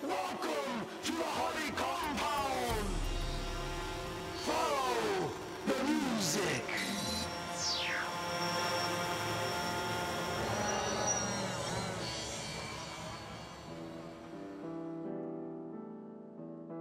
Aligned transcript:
Welcome 0.00 0.86
to 1.02 1.12
the 1.12 1.24
Honey 1.24 1.72
Compound. 1.72 2.86
Follow 4.44 5.30
the 5.66 5.84
music. 5.84 6.64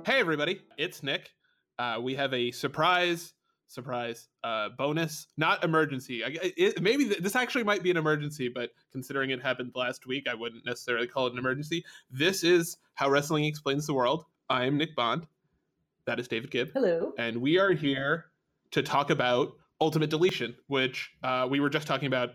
Hey, 0.06 0.20
everybody, 0.20 0.62
it's 0.78 1.02
Nick. 1.02 1.32
Uh, 1.80 2.00
we 2.00 2.14
have 2.14 2.36
a 2.36 2.52
surprise, 2.52 3.34
surprise 3.68 4.30
uh, 4.44 4.70
bonus, 4.78 5.28
not 5.38 5.64
emergency. 5.64 6.24
I, 6.24 6.38
it, 6.58 6.82
maybe 6.82 7.06
th- 7.06 7.20
this 7.20 7.36
actually 7.36 7.64
might 7.64 7.84
be 7.84 7.92
an 7.92 7.98
emergency, 7.98 8.50
but 8.50 8.72
considering 8.92 9.30
it 9.30 9.42
happened 9.42 9.72
last 9.76 10.08
week, 10.08 10.28
I 10.30 10.34
wouldn't 10.34 10.66
necessarily 10.66 11.08
call 11.08 11.28
it 11.28 11.34
an 11.34 11.40
emergency. 11.40 11.84
This 12.10 12.44
is 12.44 12.78
How 12.96 13.10
Wrestling 13.10 13.46
Explains 13.46 13.86
the 13.86 13.94
World. 13.94 14.26
I 14.50 14.66
am 14.66 14.78
Nick 14.78 14.96
Bond. 14.96 15.28
That 16.06 16.20
is 16.20 16.28
David 16.28 16.52
Gibb. 16.52 16.72
Hello. 16.74 17.14
And 17.18 17.42
we 17.42 17.60
are 17.60 17.72
here 17.72 18.26
to 18.72 18.82
talk 18.82 19.10
about 19.10 19.54
Ultimate 19.82 20.10
Deletion, 20.10 20.56
which 20.68 21.12
uh, 21.24 21.48
we 21.50 21.60
were 21.60 21.70
just 21.70 21.88
talking 21.88 22.08
about 22.08 22.30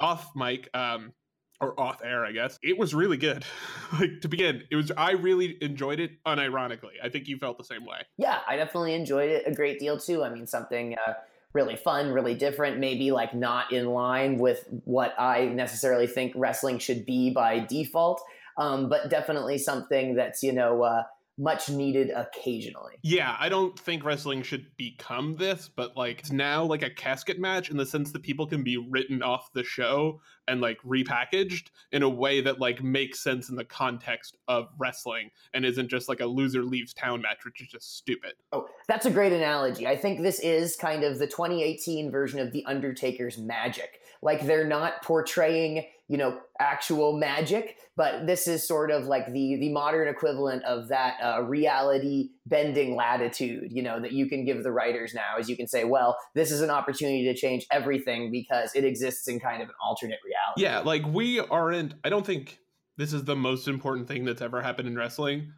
off 0.00 0.30
mic. 0.34 0.68
Um, 0.74 1.12
or 1.60 1.78
off 1.78 2.02
air, 2.02 2.24
I 2.24 2.32
guess. 2.32 2.58
It 2.62 2.78
was 2.78 2.94
really 2.94 3.16
good. 3.16 3.44
like 3.98 4.20
to 4.22 4.28
begin, 4.28 4.62
it 4.70 4.76
was 4.76 4.90
I 4.96 5.12
really 5.12 5.58
enjoyed 5.60 6.00
it 6.00 6.22
unironically. 6.24 6.94
I 7.02 7.08
think 7.08 7.28
you 7.28 7.36
felt 7.38 7.58
the 7.58 7.64
same 7.64 7.84
way. 7.84 7.98
Yeah, 8.16 8.40
I 8.48 8.56
definitely 8.56 8.94
enjoyed 8.94 9.30
it 9.30 9.44
a 9.46 9.52
great 9.52 9.78
deal 9.78 9.98
too. 9.98 10.24
I 10.24 10.30
mean, 10.30 10.46
something 10.46 10.96
uh, 11.06 11.14
really 11.52 11.76
fun, 11.76 12.12
really 12.12 12.34
different, 12.34 12.78
maybe 12.78 13.10
like 13.10 13.34
not 13.34 13.72
in 13.72 13.86
line 13.86 14.38
with 14.38 14.66
what 14.84 15.14
I 15.18 15.46
necessarily 15.46 16.06
think 16.06 16.32
wrestling 16.36 16.78
should 16.78 17.04
be 17.04 17.30
by 17.30 17.60
default, 17.60 18.22
um, 18.56 18.88
but 18.88 19.10
definitely 19.10 19.58
something 19.58 20.14
that's, 20.14 20.42
you 20.42 20.52
know, 20.52 20.82
uh, 20.82 21.02
much 21.40 21.70
needed 21.70 22.10
occasionally. 22.10 22.92
Yeah, 23.02 23.34
I 23.40 23.48
don't 23.48 23.78
think 23.78 24.04
wrestling 24.04 24.42
should 24.42 24.66
become 24.76 25.36
this, 25.36 25.70
but 25.74 25.96
like 25.96 26.20
it's 26.20 26.30
now 26.30 26.62
like 26.62 26.82
a 26.82 26.90
casket 26.90 27.38
match 27.38 27.70
in 27.70 27.78
the 27.78 27.86
sense 27.86 28.12
that 28.12 28.22
people 28.22 28.46
can 28.46 28.62
be 28.62 28.76
written 28.76 29.22
off 29.22 29.50
the 29.54 29.64
show 29.64 30.20
and 30.48 30.60
like 30.60 30.78
repackaged 30.82 31.68
in 31.92 32.02
a 32.02 32.08
way 32.08 32.42
that 32.42 32.60
like 32.60 32.82
makes 32.82 33.20
sense 33.20 33.48
in 33.48 33.56
the 33.56 33.64
context 33.64 34.36
of 34.48 34.68
wrestling 34.78 35.30
and 35.54 35.64
isn't 35.64 35.88
just 35.88 36.10
like 36.10 36.20
a 36.20 36.26
loser 36.26 36.62
leaves 36.62 36.92
town 36.92 37.22
match, 37.22 37.44
which 37.44 37.62
is 37.62 37.68
just 37.68 37.96
stupid. 37.96 38.34
Oh, 38.52 38.66
that's 38.86 39.06
a 39.06 39.10
great 39.10 39.32
analogy. 39.32 39.86
I 39.86 39.96
think 39.96 40.20
this 40.20 40.40
is 40.40 40.76
kind 40.76 41.04
of 41.04 41.18
the 41.18 41.26
2018 41.26 42.10
version 42.10 42.38
of 42.38 42.52
The 42.52 42.64
Undertaker's 42.66 43.38
magic. 43.38 44.00
Like 44.22 44.46
they're 44.46 44.66
not 44.66 45.02
portraying, 45.02 45.86
you 46.10 46.16
know, 46.16 46.40
actual 46.58 47.16
magic, 47.16 47.76
but 47.96 48.26
this 48.26 48.48
is 48.48 48.66
sort 48.66 48.90
of 48.90 49.04
like 49.04 49.26
the 49.26 49.56
the 49.60 49.72
modern 49.72 50.08
equivalent 50.08 50.64
of 50.64 50.88
that 50.88 51.14
uh, 51.22 51.40
reality 51.44 52.30
bending 52.46 52.96
latitude, 52.96 53.68
you 53.70 53.80
know, 53.80 54.00
that 54.00 54.10
you 54.10 54.28
can 54.28 54.44
give 54.44 54.64
the 54.64 54.72
writers 54.72 55.14
now, 55.14 55.38
as 55.38 55.48
you 55.48 55.56
can 55.56 55.68
say, 55.68 55.84
well, 55.84 56.18
this 56.34 56.50
is 56.50 56.62
an 56.62 56.70
opportunity 56.70 57.22
to 57.32 57.34
change 57.34 57.64
everything 57.70 58.32
because 58.32 58.74
it 58.74 58.84
exists 58.84 59.28
in 59.28 59.38
kind 59.38 59.62
of 59.62 59.68
an 59.68 59.74
alternate 59.80 60.18
reality. 60.26 60.62
Yeah, 60.62 60.80
like 60.80 61.06
we 61.06 61.38
aren't. 61.38 61.94
I 62.02 62.08
don't 62.08 62.26
think 62.26 62.58
this 62.96 63.12
is 63.12 63.22
the 63.22 63.36
most 63.36 63.68
important 63.68 64.08
thing 64.08 64.24
that's 64.24 64.42
ever 64.42 64.60
happened 64.60 64.88
in 64.88 64.96
wrestling. 64.96 65.52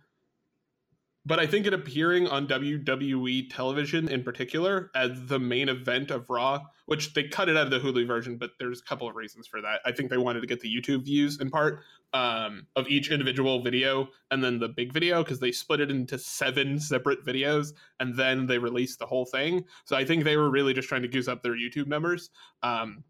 But 1.25 1.39
I 1.39 1.47
think 1.47 1.67
it 1.67 1.75
appearing 1.75 2.27
on 2.27 2.49
WWE 2.49 3.49
television 3.55 4.09
in 4.09 4.25
particular 4.25 4.91
as 4.95 5.27
the 5.27 5.39
main 5.39 5.69
event 5.69 6.11
of 6.11 6.29
Raw, 6.29 6.61
which 6.87 7.15
they 7.15 7.29
cut 7.29 7.49
it 7.49 7.57
out 7.57 7.67
of 7.67 7.71
the 7.71 7.79
Hulu 7.79 8.09
version, 8.09 8.39
but 8.39 8.51
there's 8.59 8.81
a 8.81 8.85
couple 8.85 9.09
of 9.09 9.15
reasons 9.15 9.47
for 9.47 9.63
that. 9.63 9.81
I 9.87 9.93
think 9.93 10.11
they 10.11 10.17
wanted 10.17 10.41
to 10.41 10.49
get 10.49 10.61
the 10.61 10.75
YouTube 10.75 11.05
views 11.05 11.41
in 11.41 11.49
part 11.49 11.85
um, 12.13 12.67
of 12.75 12.89
each 12.89 13.11
individual 13.11 13.63
video 13.63 14.09
and 14.33 14.43
then 14.43 14.59
the 14.59 14.69
big 14.69 14.93
video 14.93 15.23
because 15.23 15.39
they 15.39 15.53
split 15.53 15.81
it 15.81 15.91
into 15.91 16.19
seven 16.19 16.81
separate 16.81 17.25
videos 17.25 17.73
and 18.01 18.17
then 18.17 18.47
they 18.47 18.59
released 18.59 18.99
the 18.99 19.07
whole 19.07 19.25
thing. 19.25 19.65
So 19.85 19.97
I 19.97 20.05
think 20.05 20.25
they 20.25 20.37
were 20.37 20.51
really 20.51 20.75
just 20.75 20.89
trying 20.89 21.03
to 21.03 21.09
goose 21.09 21.29
up 21.29 21.43
their 21.43 21.57
YouTube 21.57 21.87
numbers. 21.87 22.31
Um, 22.65 23.05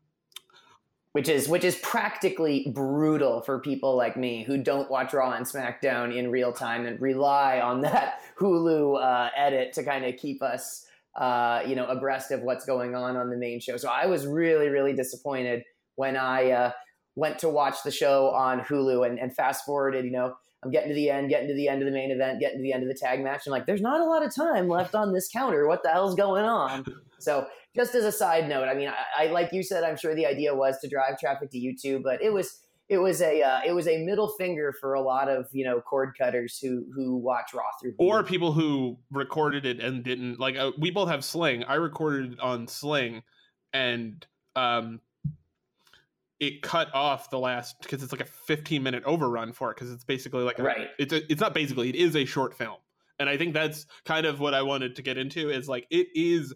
which 1.12 1.28
is 1.28 1.48
which 1.48 1.64
is 1.64 1.76
practically 1.76 2.72
brutal 2.74 3.42
for 3.42 3.58
people 3.58 3.96
like 3.96 4.16
me 4.16 4.44
who 4.44 4.56
don't 4.56 4.90
watch 4.90 5.12
Raw 5.12 5.32
and 5.32 5.46
SmackDown 5.46 6.16
in 6.16 6.30
real 6.30 6.52
time 6.52 6.86
and 6.86 7.00
rely 7.00 7.60
on 7.60 7.82
that 7.82 8.20
Hulu 8.38 9.02
uh, 9.02 9.30
edit 9.36 9.72
to 9.74 9.84
kind 9.84 10.04
of 10.04 10.16
keep 10.16 10.42
us, 10.42 10.86
uh, 11.16 11.62
you 11.66 11.76
know, 11.76 11.86
abreast 11.86 12.30
of 12.30 12.40
what's 12.40 12.64
going 12.64 12.94
on 12.94 13.16
on 13.16 13.30
the 13.30 13.36
main 13.36 13.60
show. 13.60 13.76
So 13.76 13.90
I 13.90 14.06
was 14.06 14.26
really 14.26 14.68
really 14.68 14.94
disappointed 14.94 15.64
when 15.96 16.16
I 16.16 16.50
uh, 16.50 16.72
went 17.14 17.38
to 17.40 17.48
watch 17.48 17.82
the 17.84 17.90
show 17.90 18.30
on 18.30 18.60
Hulu 18.60 19.06
and, 19.06 19.18
and 19.18 19.34
fast 19.34 19.66
forwarded. 19.66 20.06
You 20.06 20.12
know, 20.12 20.34
I'm 20.64 20.70
getting 20.70 20.88
to 20.88 20.94
the 20.94 21.10
end, 21.10 21.28
getting 21.28 21.48
to 21.48 21.54
the 21.54 21.68
end 21.68 21.82
of 21.82 21.86
the 21.86 21.92
main 21.92 22.10
event, 22.10 22.40
getting 22.40 22.58
to 22.58 22.62
the 22.62 22.72
end 22.72 22.84
of 22.84 22.88
the 22.88 22.94
tag 22.94 23.22
match, 23.22 23.46
and 23.46 23.54
I'm 23.54 23.58
like, 23.58 23.66
there's 23.66 23.82
not 23.82 24.00
a 24.00 24.04
lot 24.04 24.24
of 24.24 24.34
time 24.34 24.66
left 24.66 24.94
on 24.94 25.12
this 25.12 25.28
counter. 25.28 25.68
What 25.68 25.82
the 25.82 25.90
hell's 25.90 26.14
going 26.14 26.44
on? 26.44 26.86
So 27.18 27.46
just 27.74 27.94
as 27.94 28.04
a 28.04 28.12
side 28.12 28.48
note, 28.48 28.68
I 28.68 28.74
mean, 28.74 28.88
I, 28.88 29.24
I, 29.24 29.26
like 29.28 29.52
you 29.52 29.62
said, 29.62 29.84
I'm 29.84 29.96
sure 29.96 30.14
the 30.14 30.26
idea 30.26 30.54
was 30.54 30.78
to 30.80 30.88
drive 30.88 31.18
traffic 31.18 31.50
to 31.50 31.58
YouTube, 31.58 32.02
but 32.02 32.22
it 32.22 32.32
was 32.32 32.60
it 32.88 32.98
was 32.98 33.22
a 33.22 33.42
uh, 33.42 33.60
it 33.66 33.72
was 33.72 33.88
a 33.88 34.04
middle 34.04 34.28
finger 34.28 34.74
for 34.78 34.94
a 34.94 35.00
lot 35.00 35.28
of 35.28 35.46
you 35.52 35.64
know 35.64 35.80
cord 35.80 36.14
cutters 36.18 36.58
who 36.58 36.84
who 36.94 37.16
watch 37.16 37.54
Raw 37.54 37.62
through 37.80 37.94
or 37.98 38.22
people 38.22 38.52
who 38.52 38.98
recorded 39.10 39.64
it 39.64 39.80
and 39.80 40.04
didn't 40.04 40.38
like. 40.38 40.56
Uh, 40.56 40.72
we 40.78 40.90
both 40.90 41.08
have 41.08 41.24
Sling. 41.24 41.64
I 41.64 41.76
recorded 41.76 42.34
it 42.34 42.40
on 42.40 42.68
Sling, 42.68 43.22
and 43.72 44.26
um, 44.56 45.00
it 46.38 46.60
cut 46.60 46.94
off 46.94 47.30
the 47.30 47.38
last 47.38 47.76
because 47.80 48.02
it's 48.02 48.12
like 48.12 48.20
a 48.20 48.26
15 48.26 48.82
minute 48.82 49.04
overrun 49.06 49.52
for 49.52 49.70
it 49.70 49.76
because 49.76 49.90
it's 49.90 50.04
basically 50.04 50.42
like 50.42 50.58
a, 50.58 50.62
right. 50.62 50.88
It's 50.98 51.12
a, 51.12 51.32
it's 51.32 51.40
not 51.40 51.54
basically 51.54 51.88
it 51.88 51.94
is 51.94 52.14
a 52.14 52.26
short 52.26 52.52
film, 52.52 52.78
and 53.18 53.28
I 53.28 53.38
think 53.38 53.54
that's 53.54 53.86
kind 54.04 54.26
of 54.26 54.40
what 54.40 54.52
I 54.52 54.60
wanted 54.60 54.96
to 54.96 55.02
get 55.02 55.16
into 55.16 55.48
is 55.48 55.66
like 55.68 55.86
it 55.90 56.08
is 56.14 56.52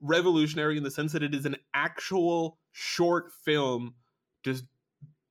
revolutionary 0.00 0.76
in 0.76 0.82
the 0.82 0.90
sense 0.90 1.12
that 1.12 1.22
it 1.22 1.34
is 1.34 1.46
an 1.46 1.56
actual 1.74 2.58
short 2.72 3.32
film 3.32 3.94
just 4.42 4.64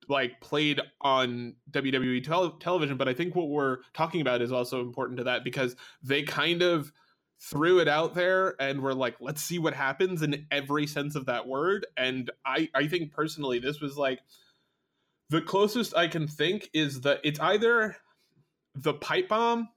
like 0.08 0.40
played 0.40 0.80
on 1.00 1.54
WWE 1.70 2.24
tel- 2.24 2.52
television. 2.52 2.96
But 2.96 3.08
I 3.08 3.14
think 3.14 3.34
what 3.34 3.48
we're 3.48 3.78
talking 3.94 4.20
about 4.20 4.42
is 4.42 4.52
also 4.52 4.80
important 4.80 5.18
to 5.18 5.24
that 5.24 5.44
because 5.44 5.76
they 6.02 6.22
kind 6.22 6.62
of 6.62 6.92
threw 7.40 7.78
it 7.78 7.88
out 7.88 8.14
there 8.14 8.60
and 8.60 8.80
were 8.80 8.94
like 8.94 9.14
let's 9.20 9.40
see 9.40 9.60
what 9.60 9.72
happens 9.72 10.22
in 10.22 10.46
every 10.50 10.86
sense 10.86 11.14
of 11.14 11.26
that 11.26 11.46
word. 11.46 11.86
And 11.96 12.30
I 12.44 12.68
I 12.74 12.88
think 12.88 13.12
personally 13.12 13.58
this 13.58 13.80
was 13.80 13.96
like 13.96 14.20
the 15.30 15.42
closest 15.42 15.96
I 15.96 16.08
can 16.08 16.26
think 16.26 16.68
is 16.72 17.02
that 17.02 17.20
it's 17.22 17.38
either 17.38 17.96
the 18.74 18.94
pipe 18.94 19.28
bomb 19.28 19.68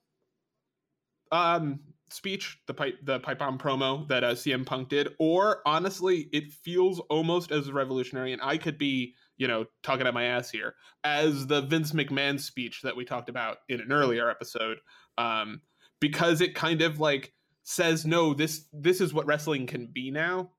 um 1.31 1.79
speech, 2.11 2.57
the 2.67 2.73
pipe 2.73 2.95
the 3.03 3.19
pipe 3.19 3.39
bomb 3.39 3.57
promo 3.57 4.07
that 4.07 4.23
uh, 4.23 4.31
CM 4.31 4.65
Punk 4.65 4.89
did, 4.89 5.09
or 5.19 5.61
honestly, 5.65 6.29
it 6.31 6.51
feels 6.51 6.99
almost 7.09 7.51
as 7.51 7.71
revolutionary. 7.71 8.33
And 8.33 8.41
I 8.41 8.57
could 8.57 8.77
be, 8.77 9.15
you 9.37 9.47
know, 9.47 9.65
talking 9.83 10.07
at 10.07 10.13
my 10.13 10.25
ass 10.25 10.49
here 10.49 10.75
as 11.03 11.47
the 11.47 11.61
Vince 11.61 11.91
McMahon 11.91 12.39
speech 12.39 12.81
that 12.83 12.95
we 12.95 13.05
talked 13.05 13.29
about 13.29 13.57
in 13.69 13.79
an 13.81 13.91
earlier 13.91 14.29
episode, 14.29 14.77
um, 15.17 15.61
because 15.99 16.41
it 16.41 16.55
kind 16.55 16.81
of 16.81 16.99
like 16.99 17.33
says, 17.63 18.05
no, 18.05 18.33
this 18.33 18.65
this 18.73 19.01
is 19.01 19.13
what 19.13 19.25
wrestling 19.25 19.67
can 19.67 19.87
be 19.87 20.11
now. 20.11 20.51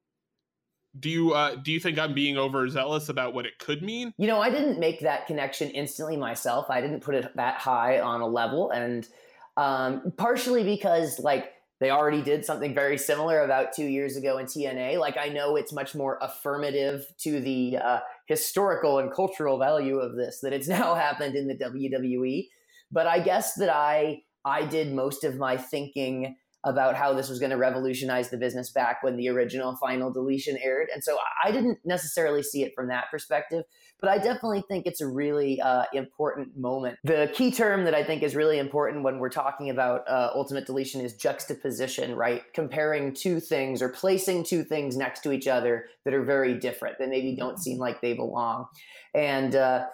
Do 0.99 1.09
you 1.09 1.33
uh, 1.33 1.57
do 1.57 1.73
you 1.73 1.81
think 1.81 1.99
I'm 1.99 2.15
being 2.15 2.37
overzealous 2.37 3.09
about 3.09 3.33
what 3.33 3.47
it 3.47 3.59
could 3.59 3.83
mean? 3.83 4.13
You 4.19 4.27
know, 4.27 4.41
I 4.41 4.51
didn't 4.51 4.79
make 4.79 5.01
that 5.01 5.27
connection 5.27 5.71
instantly 5.71 6.17
myself. 6.17 6.67
I 6.69 6.81
didn't 6.81 7.01
put 7.01 7.15
it 7.15 7.35
that 7.37 7.57
high 7.57 8.01
on 8.01 8.21
a 8.21 8.27
level, 8.27 8.71
and 8.71 9.09
um, 9.57 10.13
partially 10.17 10.65
because 10.65 11.19
like 11.19 11.53
they 11.81 11.91
already 11.91 12.23
did 12.23 12.45
something 12.45 12.75
very 12.75 12.97
similar 12.97 13.41
about 13.41 13.73
two 13.73 13.87
years 13.87 14.17
ago 14.17 14.39
in 14.39 14.47
TNA. 14.47 14.99
Like 14.99 15.17
I 15.17 15.29
know 15.29 15.57
it's 15.57 15.73
much 15.73 15.95
more 15.95 16.19
affirmative 16.23 17.05
to 17.23 17.41
the 17.41 17.79
uh, 17.79 17.99
historical 18.29 18.99
and 18.99 19.13
cultural 19.13 19.59
value 19.59 19.99
of 19.99 20.15
this 20.17 20.41
that 20.43 20.53
it's 20.53 20.69
now 20.81 20.95
happened 20.95 21.35
in 21.35 21.49
the 21.49 21.57
WWE. 21.57 22.47
But 22.91 23.07
I 23.07 23.19
guess 23.19 23.55
that 23.55 23.69
I 23.69 24.23
I 24.45 24.65
did 24.65 24.93
most 24.93 25.25
of 25.25 25.37
my 25.37 25.57
thinking 25.57 26.37
about 26.65 26.95
how 26.95 27.13
this 27.13 27.29
was 27.29 27.39
going 27.39 27.51
to 27.51 27.57
revolutionize 27.57 28.31
the 28.31 28.37
business 28.37 28.71
back 28.71 29.03
when 29.03 29.17
the 29.17 29.29
original 29.29 29.77
final 29.77 30.13
deletion 30.13 30.57
aired. 30.63 30.89
And 30.93 31.03
so 31.03 31.19
I 31.43 31.51
didn't 31.51 31.79
necessarily 31.85 32.43
see 32.43 32.63
it 32.63 32.73
from 32.75 32.89
that 32.89 33.07
perspective, 33.11 33.65
but 34.01 34.11
I 34.11 34.19
definitely 34.19 34.63
think 34.69 34.87
it's 34.87 35.01
a 35.01 35.07
really 35.07 35.61
uh, 35.61 35.85
important 35.93 36.57
moment. 36.57 36.99
The 37.05 37.31
key 37.35 37.51
term 37.51 37.85
that 37.85 37.95
I 37.95 38.05
think 38.05 38.23
is 38.23 38.37
really 38.37 38.59
important 38.59 39.03
when 39.03 39.19
we're 39.19 39.31
talking 39.31 39.71
about 39.71 40.09
uh, 40.09 40.31
ultimate 40.35 40.67
deletion 40.67 41.01
is 41.01 41.15
juxtaposition, 41.15 42.15
right? 42.15 42.43
Comparing 42.55 43.13
two 43.13 43.41
things 43.41 43.83
or 43.83 43.89
placing 43.89 44.45
two 44.45 44.63
things 44.63 44.97
next 44.97 45.23
to 45.25 45.33
each 45.33 45.49
other 45.49 45.87
that 46.05 46.15
are 46.15 46.23
very 46.25 46.55
different, 46.59 46.99
that 46.99 47.09
maybe 47.09 47.35
don't 47.35 47.59
seem 47.59 47.79
like 47.79 48.01
they 48.01 48.13
belong. 48.13 48.67
And, 49.15 49.55
uh, 49.57 49.87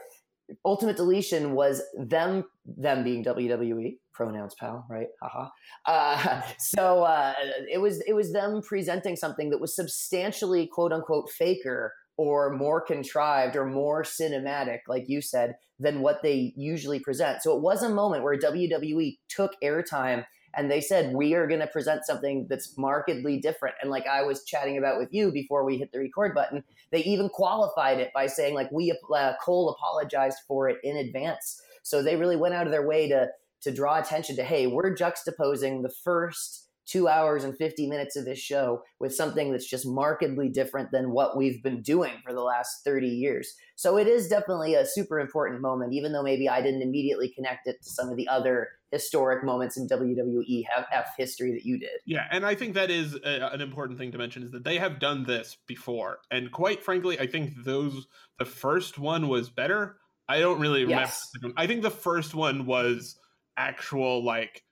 Ultimate 0.65 0.97
Deletion 0.97 1.53
was 1.53 1.83
them 1.97 2.45
them 2.65 3.05
being 3.05 3.25
WWE 3.25 3.99
pronouns, 4.13 4.55
pal, 4.59 4.87
right? 4.91 5.07
Haha. 5.23 5.49
Uh, 5.87 6.43
so 6.59 7.03
uh, 7.05 7.35
it 7.71 7.81
was 7.81 8.03
it 8.07 8.15
was 8.15 8.33
them 8.33 8.63
presenting 8.63 9.17
something 9.17 9.51
that 9.51 9.61
was 9.61 9.75
substantially 9.75 10.67
quote 10.67 10.93
unquote 10.93 11.31
faker 11.31 11.93
or 12.17 12.51
more 12.51 12.81
contrived 12.81 13.57
or 13.57 13.65
more 13.65 14.03
cinematic, 14.03 14.81
like 14.89 15.05
you 15.07 15.23
said, 15.23 15.55
than 15.79 16.01
what 16.01 16.21
they 16.23 16.53
usually 16.57 16.99
present. 16.99 17.43
So 17.43 17.57
it 17.57 17.63
was 17.63 17.83
a 17.83 17.89
moment 17.89 18.25
where 18.25 18.37
WWE 18.37 19.19
took 19.29 19.53
airtime 19.63 20.25
and 20.55 20.71
they 20.71 20.81
said 20.81 21.15
we 21.15 21.35
are 21.35 21.47
going 21.47 21.61
to 21.61 21.67
present 21.67 22.05
something 22.05 22.47
that's 22.49 22.77
markedly 22.77 23.39
different 23.39 23.75
and 23.81 23.91
like 23.91 24.07
i 24.07 24.23
was 24.23 24.45
chatting 24.45 24.79
about 24.79 24.99
with 24.99 25.09
you 25.13 25.31
before 25.31 25.65
we 25.65 25.79
hit 25.79 25.91
the 25.93 25.99
record 25.99 26.35
button 26.35 26.63
they 26.91 27.03
even 27.05 27.29
qualified 27.29 27.99
it 27.99 28.11
by 28.15 28.27
saying 28.27 28.55
like 28.55 28.71
we 28.73 28.97
uh, 29.15 29.33
cole 29.43 29.71
apologized 29.71 30.39
for 30.47 30.69
it 30.69 30.79
in 30.83 30.97
advance 30.97 31.61
so 31.83 32.03
they 32.03 32.17
really 32.17 32.37
went 32.37 32.55
out 32.55 32.67
of 32.67 32.73
their 32.73 32.87
way 32.87 33.09
to 33.09 33.29
to 33.61 33.73
draw 33.73 33.99
attention 33.99 34.37
to 34.37 34.43
hey 34.43 34.67
we're 34.67 34.95
juxtaposing 34.95 35.83
the 35.83 35.93
first 36.05 36.69
two 36.89 37.07
hours 37.07 37.45
and 37.45 37.57
50 37.57 37.87
minutes 37.87 38.17
of 38.17 38.25
this 38.25 38.39
show 38.39 38.83
with 38.99 39.15
something 39.15 39.53
that's 39.53 39.69
just 39.69 39.87
markedly 39.87 40.49
different 40.49 40.91
than 40.91 41.11
what 41.11 41.37
we've 41.37 41.63
been 41.63 41.83
doing 41.83 42.15
for 42.25 42.33
the 42.33 42.41
last 42.41 42.83
30 42.83 43.07
years. 43.07 43.55
So 43.77 43.99
it 43.99 44.07
is 44.07 44.27
definitely 44.27 44.75
a 44.75 44.87
super 44.87 45.21
important 45.21 45.61
moment, 45.61 45.93
even 45.93 46.13
though 46.13 46.23
maybe 46.23 46.49
I 46.49 46.63
didn't 46.63 46.81
immediately 46.81 47.29
connect 47.29 47.67
it 47.67 47.83
to 47.83 47.91
some 47.91 48.09
of 48.09 48.17
the 48.17 48.27
other 48.27 48.69
historic 48.91 49.45
moments 49.45 49.77
in 49.77 49.87
WWE 49.87 50.65
have 50.75 50.87
F 50.93 51.11
history 51.17 51.53
that 51.53 51.65
you 51.65 51.79
did. 51.79 52.01
Yeah, 52.07 52.27
and 52.31 52.45
I 52.45 52.55
think 52.55 52.75
that 52.75 52.91
is 52.91 53.15
a, 53.15 53.51
an 53.53 53.61
important 53.61 53.99
thing 53.99 54.13
to 54.13 54.19
mention 54.19 54.43
is 54.43 54.51
that 54.53 54.65
they 54.65 54.79
have 54.79 54.99
done 54.99 55.25
this 55.25 55.57
before, 55.67 56.21
and 56.31 56.51
quite 56.51 56.83
frankly, 56.83 57.19
I 57.19 57.27
think 57.27 57.53
those 57.65 58.07
the 58.39 58.45
first 58.45 58.99
one 58.99 59.29
was 59.29 59.51
better. 59.51 59.99
I 60.29 60.41
don't 60.41 60.61
really 60.61 60.85
yes. 60.85 61.31
remember. 61.37 61.61
I 61.61 61.67
think 61.67 61.83
the 61.83 61.91
first 61.91 62.35
one 62.35 62.67
was 62.67 63.19
actual 63.57 64.25
like 64.25 64.63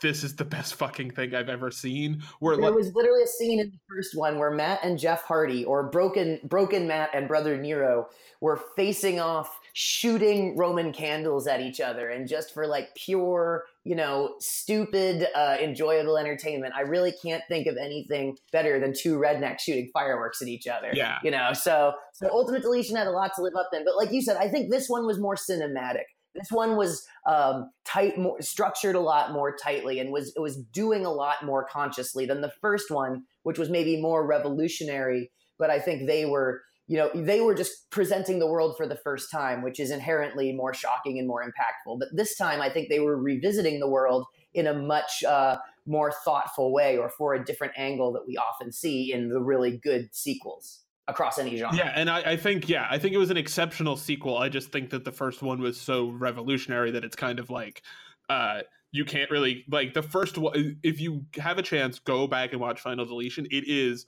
this 0.00 0.22
is 0.22 0.36
the 0.36 0.44
best 0.44 0.74
fucking 0.74 1.12
thing 1.12 1.34
I've 1.34 1.48
ever 1.48 1.70
seen. 1.70 2.22
Where 2.40 2.56
there 2.56 2.66
like, 2.66 2.74
was 2.74 2.94
literally 2.94 3.22
a 3.22 3.26
scene 3.26 3.60
in 3.60 3.70
the 3.70 3.78
first 3.88 4.16
one 4.16 4.38
where 4.38 4.50
Matt 4.50 4.80
and 4.82 4.98
Jeff 4.98 5.22
Hardy, 5.22 5.64
or 5.64 5.90
Broken 5.90 6.40
Broken 6.44 6.86
Matt 6.86 7.10
and 7.14 7.28
Brother 7.28 7.56
Nero, 7.56 8.08
were 8.40 8.60
facing 8.76 9.20
off, 9.20 9.58
shooting 9.72 10.56
Roman 10.56 10.92
candles 10.92 11.46
at 11.46 11.60
each 11.60 11.80
other, 11.80 12.10
and 12.10 12.28
just 12.28 12.52
for 12.52 12.66
like 12.66 12.94
pure, 12.94 13.64
you 13.84 13.94
know, 13.94 14.34
stupid, 14.40 15.26
uh, 15.34 15.56
enjoyable 15.60 16.18
entertainment. 16.18 16.74
I 16.76 16.82
really 16.82 17.12
can't 17.22 17.42
think 17.48 17.66
of 17.66 17.76
anything 17.76 18.36
better 18.52 18.78
than 18.78 18.92
two 18.92 19.18
rednecks 19.18 19.60
shooting 19.60 19.90
fireworks 19.92 20.42
at 20.42 20.48
each 20.48 20.66
other. 20.66 20.90
Yeah, 20.92 21.18
you 21.22 21.30
know. 21.30 21.52
So, 21.52 21.94
so 22.12 22.28
Ultimate 22.30 22.62
Deletion 22.62 22.96
had 22.96 23.06
a 23.06 23.12
lot 23.12 23.32
to 23.36 23.42
live 23.42 23.54
up 23.58 23.70
in, 23.72 23.84
but 23.84 23.96
like 23.96 24.12
you 24.12 24.20
said, 24.20 24.36
I 24.36 24.48
think 24.48 24.70
this 24.70 24.88
one 24.88 25.06
was 25.06 25.18
more 25.18 25.36
cinematic. 25.36 26.04
This 26.36 26.50
one 26.50 26.76
was 26.76 27.06
um, 27.26 27.70
tight, 27.84 28.18
more, 28.18 28.40
structured 28.40 28.94
a 28.94 29.00
lot 29.00 29.32
more 29.32 29.56
tightly, 29.56 29.98
and 29.98 30.12
was 30.12 30.32
was 30.36 30.56
doing 30.56 31.06
a 31.06 31.12
lot 31.12 31.44
more 31.44 31.64
consciously 31.64 32.26
than 32.26 32.40
the 32.40 32.52
first 32.60 32.90
one, 32.90 33.24
which 33.42 33.58
was 33.58 33.70
maybe 33.70 34.00
more 34.00 34.26
revolutionary. 34.26 35.30
But 35.58 35.70
I 35.70 35.78
think 35.78 36.06
they 36.06 36.26
were, 36.26 36.62
you 36.86 36.98
know, 36.98 37.10
they 37.14 37.40
were 37.40 37.54
just 37.54 37.90
presenting 37.90 38.38
the 38.38 38.46
world 38.46 38.76
for 38.76 38.86
the 38.86 38.96
first 38.96 39.30
time, 39.30 39.62
which 39.62 39.80
is 39.80 39.90
inherently 39.90 40.52
more 40.52 40.74
shocking 40.74 41.18
and 41.18 41.26
more 41.26 41.42
impactful. 41.42 41.98
But 41.98 42.08
this 42.12 42.36
time, 42.36 42.60
I 42.60 42.70
think 42.70 42.88
they 42.88 43.00
were 43.00 43.16
revisiting 43.16 43.80
the 43.80 43.88
world 43.88 44.26
in 44.52 44.66
a 44.66 44.74
much 44.74 45.24
uh, 45.24 45.56
more 45.86 46.12
thoughtful 46.24 46.72
way, 46.72 46.98
or 46.98 47.10
for 47.10 47.34
a 47.34 47.44
different 47.44 47.74
angle 47.76 48.12
that 48.12 48.26
we 48.26 48.36
often 48.36 48.72
see 48.72 49.12
in 49.12 49.28
the 49.28 49.40
really 49.40 49.78
good 49.78 50.14
sequels 50.14 50.85
across 51.08 51.38
any 51.38 51.56
genre. 51.56 51.76
Yeah, 51.76 51.92
and 51.94 52.10
I, 52.10 52.32
I, 52.32 52.36
think 52.36 52.68
yeah, 52.68 52.86
I 52.90 52.98
think 52.98 53.14
it 53.14 53.18
was 53.18 53.30
an 53.30 53.36
exceptional 53.36 53.96
sequel. 53.96 54.36
I 54.38 54.48
just 54.48 54.72
think 54.72 54.90
that 54.90 55.04
the 55.04 55.12
first 55.12 55.42
one 55.42 55.60
was 55.60 55.80
so 55.80 56.10
revolutionary 56.10 56.90
that 56.92 57.04
it's 57.04 57.16
kind 57.16 57.38
of 57.38 57.50
like 57.50 57.82
uh 58.28 58.62
you 58.90 59.04
can't 59.04 59.30
really 59.30 59.64
like 59.70 59.94
the 59.94 60.02
first 60.02 60.36
one 60.36 60.78
if 60.82 61.00
you 61.00 61.24
have 61.36 61.58
a 61.58 61.62
chance 61.62 62.00
go 62.00 62.26
back 62.26 62.52
and 62.52 62.60
watch 62.60 62.80
final 62.80 63.04
deletion 63.04 63.46
it 63.52 63.64
is 63.68 64.06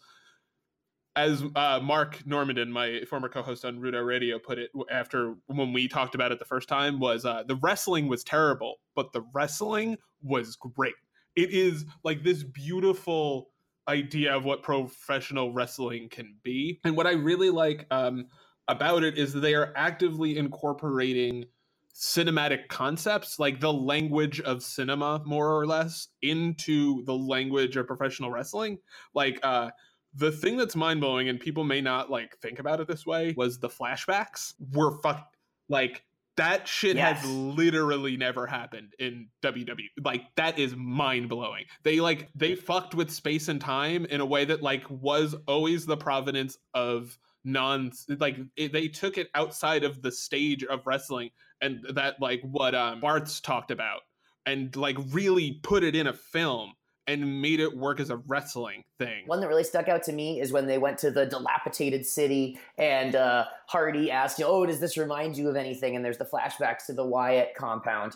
as 1.18 1.42
uh, 1.56 1.80
Mark 1.82 2.22
Normandin, 2.24 2.68
my 2.68 3.00
former 3.10 3.28
co-host 3.28 3.64
on 3.64 3.80
Rudo 3.80 4.06
Radio, 4.06 4.38
put 4.38 4.56
it 4.56 4.70
after 4.88 5.34
when 5.46 5.72
we 5.72 5.88
talked 5.88 6.14
about 6.14 6.30
it 6.30 6.38
the 6.38 6.44
first 6.44 6.68
time, 6.68 7.00
was 7.00 7.24
uh, 7.24 7.42
the 7.42 7.56
wrestling 7.56 8.06
was 8.06 8.22
terrible, 8.22 8.76
but 8.94 9.12
the 9.12 9.22
wrestling 9.34 9.96
was 10.22 10.54
great. 10.54 10.94
It 11.34 11.50
is 11.50 11.84
like 12.04 12.22
this 12.22 12.44
beautiful 12.44 13.48
idea 13.88 14.37
of 14.37 14.44
what 14.44 14.62
professional 14.62 15.52
wrestling 15.52 16.08
can 16.08 16.37
be. 16.43 16.81
And 16.85 16.96
what 16.96 17.06
I 17.06 17.12
really 17.12 17.50
like 17.50 17.87
um, 17.90 18.26
about 18.69 19.02
it 19.02 19.19
is 19.19 19.32
they 19.32 19.55
are 19.55 19.73
actively 19.76 20.37
incorporating 20.37 21.46
cinematic 21.94 22.69
concepts, 22.69 23.38
like 23.38 23.61
the 23.61 23.73
language 23.73 24.40
of 24.43 24.62
cinema, 24.62 25.20
more 25.25 25.58
or 25.58 25.67
less, 25.67 26.08
into 26.23 27.05
the 27.05 27.14
language 27.14 27.76
of 27.76 27.87
professional 27.87 28.31
wrestling. 28.31 28.79
Like, 29.14 29.40
uh, 29.43 29.70
the 30.14 30.32
thing 30.32 30.56
that's 30.56 30.76
mind 30.76 31.00
blowing, 31.00 31.29
and 31.29 31.38
people 31.38 31.64
may 31.64 31.81
not 31.81 32.11
like 32.11 32.37
think 32.38 32.58
about 32.58 32.81
it 32.81 32.88
this 32.88 33.05
way, 33.05 33.35
was 33.37 33.58
the 33.58 33.69
flashbacks 33.69 34.55
were 34.73 35.00
fuck 35.00 35.29
like 35.69 36.05
that 36.38 36.69
shit 36.69 36.96
yes. 36.96 37.20
has 37.20 37.31
literally 37.31 38.17
never 38.17 38.46
happened 38.46 38.94
in 39.00 39.29
WWE. 39.43 39.88
Like 40.02 40.25
that 40.37 40.56
is 40.58 40.75
mind 40.76 41.29
blowing. 41.29 41.64
They 41.82 42.00
like 42.00 42.29
they 42.35 42.55
fucked 42.55 42.94
with 42.94 43.11
space 43.11 43.49
and 43.49 43.61
time 43.61 44.06
in 44.06 44.20
a 44.20 44.26
way 44.26 44.44
that 44.44 44.62
like 44.62 44.88
was 44.88 45.35
always 45.49 45.85
the 45.85 45.96
provenance 45.96 46.56
of 46.75 47.19
non 47.44 47.90
like 48.20 48.38
it, 48.56 48.73
they 48.73 48.87
took 48.87 49.19
it 49.19 49.29
outside 49.35 49.82
of 49.82 50.00
the 50.00 50.12
stage 50.12 50.62
of 50.64 50.87
wrestling 50.87 51.31
and 51.61 51.85
that 51.94 52.14
like 52.20 52.40
what 52.43 52.75
um 52.75 53.00
Barthes 53.00 53.40
talked 53.40 53.73
about 53.73 54.00
and 54.46 54.75
like 54.76 54.96
really 55.11 55.58
put 55.64 55.82
it 55.82 55.96
in 55.96 56.06
a 56.06 56.12
film 56.12 56.73
and 57.08 57.40
made 57.40 57.58
it 57.58 57.75
work 57.75 57.99
as 57.99 58.10
a 58.10 58.19
wrestling 58.19 58.84
thing. 58.99 59.22
One 59.26 59.40
that 59.40 59.49
really 59.49 59.64
stuck 59.64 59.88
out 59.88 60.02
to 60.05 60.12
me 60.12 60.40
is 60.40 60.52
when 60.52 60.66
they 60.66 60.76
went 60.76 60.99
to 60.99 61.10
the 61.10 61.25
dilapidated 61.25 62.05
city 62.05 62.60
and 62.76 63.16
uh, 63.16 63.46
Hardy 63.66 64.10
asked, 64.10 64.40
"Oh, 64.44 64.66
does 64.66 64.78
this 64.78 64.96
remind 64.96 65.37
you 65.37 65.49
of 65.49 65.56
anything?" 65.56 65.96
And 65.96 66.05
there's 66.05 66.19
the 66.19 66.26
flashbacks 66.26 66.87
to 66.87 66.93
the 66.93 67.05
Wyatt 67.05 67.55
compound. 67.56 68.12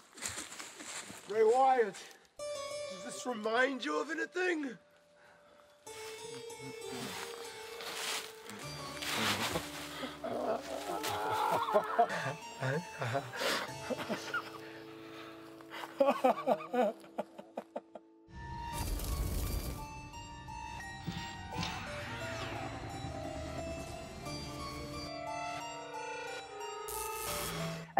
Bray 1.26 1.42
Wyatt, 1.42 1.96
does 2.36 3.04
this 3.06 3.26
remind 3.26 3.84
you 3.84 3.98
of 3.98 4.10
anything? 4.10 4.76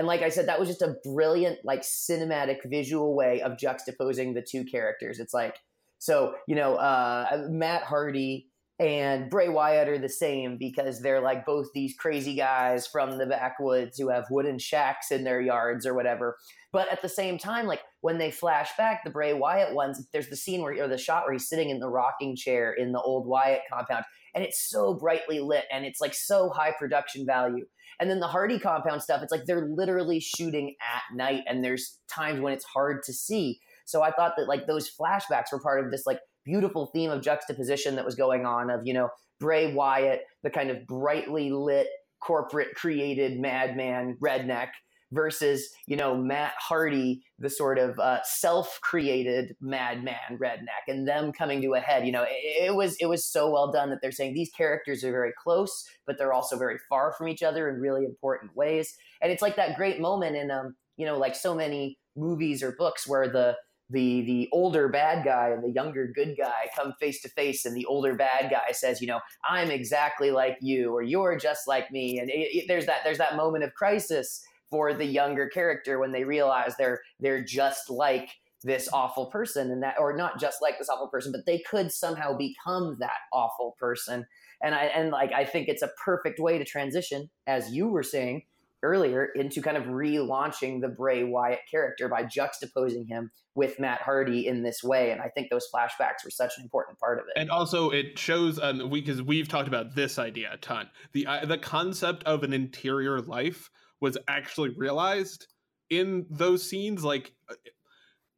And 0.03 0.09
like 0.09 0.23
I 0.23 0.31
said, 0.31 0.49
that 0.49 0.59
was 0.59 0.69
just 0.69 0.83
a 0.83 0.97
brilliant, 1.05 1.61
like 1.63 1.83
cinematic 1.83 2.69
visual 2.69 3.15
way 3.15 3.41
of 3.41 3.53
juxtaposing 3.53 4.35
the 4.35 4.43
two 4.43 4.65
characters. 4.65 5.21
It's 5.21 5.33
like, 5.33 5.61
so, 6.01 6.35
you 6.49 6.57
know, 6.57 6.75
uh, 6.75 7.47
Matt 7.49 7.85
Hardy 7.85 8.49
and 8.81 9.31
Bray 9.31 9.49
Wyatt 9.49 9.89
are 9.89 9.99
the 9.99 10.09
same 10.09 10.57
because 10.59 11.01
they're 11.01 11.21
like 11.21 11.47
both 11.47 11.69
these 11.73 11.95
crazy 11.97 12.35
guys 12.35 12.85
from 12.85 13.17
the 13.17 13.27
backwoods 13.27 13.97
who 13.97 14.09
have 14.09 14.27
wooden 14.29 14.59
shacks 14.59 15.13
in 15.13 15.23
their 15.23 15.41
yards 15.41 15.87
or 15.87 15.95
whatever. 15.95 16.37
But 16.73 16.91
at 16.91 17.01
the 17.01 17.09
same 17.09 17.39
time, 17.39 17.69
like 17.69 17.83
when 18.01 18.19
they 18.19 18.33
flash 18.33 18.71
back 18.77 19.05
the 19.05 19.11
Bray 19.11 19.35
Wyatt 19.35 19.73
ones, 19.73 20.05
there's 20.13 20.31
the 20.31 20.37
scene 20.37 20.63
where, 20.63 20.83
or 20.83 20.89
the 20.89 20.99
shot 20.99 21.23
where 21.27 21.33
he's 21.33 21.49
sitting 21.49 21.71
in 21.71 21.79
the 21.79 21.89
rocking 21.89 22.35
chair 22.35 22.73
in 22.73 22.91
the 22.91 23.01
old 23.01 23.29
Wyatt 23.29 23.61
compound, 23.73 24.05
and 24.35 24.43
it's 24.43 24.69
so 24.69 24.95
brightly 24.95 25.39
lit 25.39 25.67
and 25.71 25.85
it's 25.85 26.01
like 26.01 26.15
so 26.15 26.49
high 26.49 26.73
production 26.77 27.25
value. 27.25 27.67
And 28.03 28.11
then 28.11 28.19
the 28.19 28.27
Hardy 28.27 28.59
compound 28.59 29.01
stuff, 29.01 29.23
it's 29.23 29.31
like 29.31 29.45
they're 29.45 29.69
literally 29.69 30.19
shooting 30.19 30.75
at 30.83 31.17
night 31.17 31.45
and 31.47 31.65
there's 31.65 32.01
times 32.09 32.41
when 32.41 32.53
it's 32.53 32.65
hard 32.65 33.05
to 33.05 33.13
see. 33.13 33.61
So 33.85 34.03
I 34.03 34.11
thought 34.11 34.33
that 34.39 34.49
like 34.49 34.67
those 34.67 34.91
flashbacks 34.91 35.53
were 35.53 35.61
part 35.61 35.85
of 35.85 35.93
this 35.93 36.05
like 36.05 36.19
beautiful 36.45 36.87
theme 36.87 37.13
of 37.13 37.23
juxtaposition 37.23 37.95
that 37.95 38.05
was 38.05 38.17
going 38.17 38.45
on 38.45 38.71
of, 38.71 38.81
you 38.83 38.93
know, 38.93 39.11
Bray 39.39 39.73
Wyatt, 39.73 40.23
the 40.43 40.51
kind 40.51 40.69
of 40.69 40.85
brightly 40.85 41.53
lit 41.53 41.87
corporate 42.21 42.75
created 42.75 43.39
madman 43.39 44.17
redneck 44.21 44.71
versus 45.13 45.69
you 45.87 45.97
know 45.97 46.17
Matt 46.17 46.55
Hardy, 46.59 47.23
the 47.39 47.51
sort 47.51 47.79
of 47.79 47.99
uh, 47.99 48.21
self-created 48.25 49.55
madman 49.61 50.17
redneck, 50.33 50.89
and 50.89 51.07
them 51.07 51.33
coming 51.33 51.63
to 51.63 51.75
a 51.75 51.81
head. 51.81 52.07
You 52.07 52.13
know, 52.13 52.25
it, 52.25 52.67
it, 52.71 52.75
was 52.75 52.97
it 53.01 53.07
was 53.07 53.25
so 53.25 53.51
well 53.51 53.71
done 53.71 53.91
that 53.91 54.01
they're 54.03 54.11
saying 54.11 54.35
these 54.35 54.51
characters 54.51 55.05
are 55.05 55.13
very 55.13 55.33
close, 55.43 55.89
but 56.07 56.19
they're 56.19 56.33
also 56.33 56.59
very 56.59 56.79
far 56.89 57.13
from 57.13 57.29
each 57.29 57.43
other 57.43 57.69
in 57.69 57.81
really 57.81 58.05
important 58.05 58.57
ways. 58.57 58.97
And 59.21 59.31
it's 59.31 59.43
like 59.43 59.57
that 59.57 59.77
great 59.77 60.01
moment 60.01 60.37
in 60.37 60.51
um 60.51 60.75
you 60.97 61.07
know 61.07 61.19
like 61.19 61.37
so 61.37 61.55
many 61.55 61.99
movies 62.17 62.63
or 62.63 62.73
books 62.73 63.07
where 63.07 63.29
the 63.29 63.57
the 63.91 64.23
the 64.23 64.49
older 64.53 64.89
bad 64.89 65.25
guy 65.25 65.51
and 65.51 65.63
the 65.63 65.71
younger 65.71 66.11
good 66.15 66.35
guy 66.39 66.69
come 66.75 66.95
face 66.99 67.21
to 67.21 67.29
face 67.29 67.65
and 67.65 67.77
the 67.77 67.85
older 67.87 68.15
bad 68.15 68.51
guy 68.51 68.73
says 68.73 69.01
you 69.01 69.07
know 69.07 69.21
i'm 69.45 69.71
exactly 69.71 70.31
like 70.31 70.57
you 70.61 70.93
or 70.93 71.03
you're 71.03 71.37
just 71.37 71.69
like 71.69 71.91
me 71.91 72.19
and 72.19 72.31
it, 72.31 72.55
it, 72.55 72.65
there's 72.69 72.87
that 72.87 73.01
there's 73.05 73.19
that 73.19 73.37
moment 73.37 73.65
of 73.65 73.75
crisis 73.75 74.43
for 74.73 74.95
the 74.95 75.05
younger 75.05 75.49
character 75.49 75.99
when 76.01 76.13
they 76.13 76.25
realize 76.25 76.75
they're 76.79 77.01
they're 77.21 77.45
just 77.45 77.91
like 77.91 78.31
this 78.65 78.89
awful 78.93 79.27
person 79.27 79.71
and 79.71 79.83
that 79.83 79.97
or 79.99 80.17
not 80.17 80.41
just 80.41 80.63
like 80.63 80.79
this 80.79 80.89
awful 80.89 81.09
person 81.09 81.31
but 81.31 81.45
they 81.45 81.63
could 81.71 81.93
somehow 81.93 82.35
become 82.35 82.97
that 82.99 83.19
awful 83.33 83.77
person 83.79 84.25
and 84.63 84.75
i 84.75 84.85
and 84.85 85.11
like 85.11 85.31
i 85.33 85.45
think 85.45 85.69
it's 85.69 85.83
a 85.83 85.91
perfect 86.03 86.41
way 86.41 86.57
to 86.57 86.65
transition 86.65 87.29
as 87.47 87.71
you 87.71 87.87
were 87.87 88.03
saying 88.03 88.43
earlier 88.83 89.29
into 89.37 89.63
kind 89.63 89.77
of 89.77 89.85
relaunching 89.85 90.81
the 90.81 90.89
Bray 90.89 91.23
Wyatt 91.23 91.61
character 91.71 92.09
by 92.09 92.25
juxtaposing 92.25 93.09
him 93.09 93.31
with 93.55 93.79
Matt 93.79 94.01
Hardy 94.03 94.47
in 94.47 94.63
this 94.63 94.83
way. 94.83 95.11
And 95.11 95.21
I 95.21 95.29
think 95.29 95.51
those 95.51 95.67
flashbacks 95.73 96.25
were 96.25 96.31
such 96.31 96.53
an 96.59 96.65
important 96.65 96.99
part 96.99 97.19
of 97.19 97.27
it. 97.27 97.41
And 97.41 97.51
also, 97.51 97.91
it 97.91 98.19
shows 98.19 98.59
um, 98.61 98.91
we 98.91 99.01
because 99.01 99.23
we've 99.23 99.49
talked 99.49 99.69
about 99.69 99.95
this 99.95 100.19
idea 100.19 100.51
a 100.53 100.57
ton. 100.57 100.89
The 101.13 101.27
uh, 101.27 101.47
the 101.47 101.59
concept 101.59 102.25
of 102.25 102.43
an 102.43 102.53
interior 102.53 103.21
life 103.21 103.71
was 104.03 104.19
actually 104.29 104.71
realized 104.71 105.47
in 105.89 106.27
those 106.29 106.69
scenes. 106.69 107.05
Like, 107.05 107.33
uh, 107.49 107.55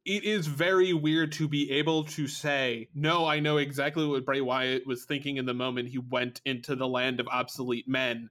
it 0.05 0.23
is 0.23 0.45
very 0.45 0.93
weird 0.93 1.31
to 1.33 1.47
be 1.47 1.71
able 1.71 2.03
to 2.05 2.27
say, 2.27 2.87
"No, 2.93 3.25
I 3.25 3.39
know 3.39 3.57
exactly 3.57 4.05
what 4.05 4.23
Bray 4.23 4.39
Wyatt 4.39 4.85
was 4.85 5.03
thinking 5.03 5.37
in 5.37 5.45
the 5.45 5.53
moment 5.53 5.89
he 5.89 5.97
went 5.97 6.39
into 6.45 6.75
the 6.75 6.87
land 6.87 7.19
of 7.19 7.27
obsolete 7.27 7.87
men." 7.87 8.29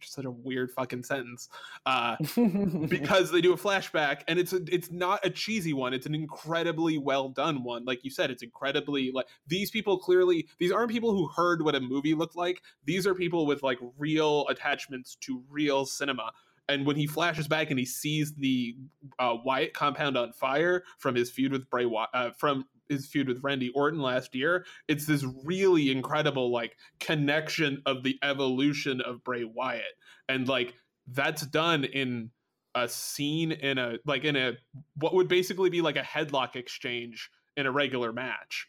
Which 0.00 0.06
is 0.06 0.14
such 0.14 0.24
a 0.24 0.30
weird 0.30 0.70
fucking 0.70 1.02
sentence, 1.02 1.50
uh, 1.84 2.16
because 2.88 3.30
they 3.30 3.42
do 3.42 3.52
a 3.52 3.56
flashback 3.56 4.22
and 4.28 4.38
it's 4.38 4.54
a, 4.54 4.60
it's 4.72 4.90
not 4.90 5.20
a 5.24 5.28
cheesy 5.28 5.74
one. 5.74 5.92
It's 5.92 6.06
an 6.06 6.14
incredibly 6.14 6.96
well 6.96 7.28
done 7.28 7.62
one. 7.62 7.84
Like 7.84 8.02
you 8.02 8.10
said, 8.10 8.30
it's 8.30 8.42
incredibly 8.42 9.10
like 9.12 9.26
these 9.46 9.70
people 9.70 9.98
clearly 9.98 10.48
these 10.58 10.72
aren't 10.72 10.90
people 10.90 11.12
who 11.12 11.28
heard 11.28 11.62
what 11.62 11.74
a 11.74 11.80
movie 11.80 12.14
looked 12.14 12.34
like. 12.34 12.62
These 12.86 13.06
are 13.06 13.14
people 13.14 13.46
with 13.46 13.62
like 13.62 13.78
real 13.98 14.48
attachments 14.48 15.16
to 15.16 15.42
real 15.50 15.84
cinema. 15.84 16.32
And 16.66 16.86
when 16.86 16.96
he 16.96 17.06
flashes 17.06 17.46
back 17.46 17.68
and 17.70 17.78
he 17.78 17.84
sees 17.84 18.32
the 18.34 18.76
uh, 19.18 19.34
Wyatt 19.44 19.74
compound 19.74 20.16
on 20.16 20.32
fire 20.32 20.84
from 20.98 21.14
his 21.14 21.30
feud 21.30 21.52
with 21.52 21.68
Bray 21.68 21.84
Wyatt, 21.84 22.10
uh, 22.14 22.30
from 22.30 22.64
his 22.90 23.06
feud 23.06 23.28
with 23.28 23.42
Randy 23.42 23.70
Orton 23.70 24.00
last 24.00 24.34
year, 24.34 24.66
it's 24.88 25.06
this 25.06 25.24
really 25.44 25.90
incredible 25.90 26.50
like 26.50 26.76
connection 26.98 27.82
of 27.86 28.02
the 28.02 28.18
evolution 28.22 29.00
of 29.00 29.24
Bray 29.24 29.44
Wyatt, 29.44 29.84
and 30.28 30.46
like 30.46 30.74
that's 31.06 31.46
done 31.46 31.84
in 31.84 32.30
a 32.74 32.88
scene 32.88 33.52
in 33.52 33.78
a 33.78 33.98
like 34.04 34.24
in 34.24 34.36
a 34.36 34.52
what 34.96 35.14
would 35.14 35.28
basically 35.28 35.70
be 35.70 35.80
like 35.80 35.96
a 35.96 36.02
headlock 36.02 36.56
exchange 36.56 37.30
in 37.56 37.66
a 37.66 37.72
regular 37.72 38.12
match, 38.12 38.66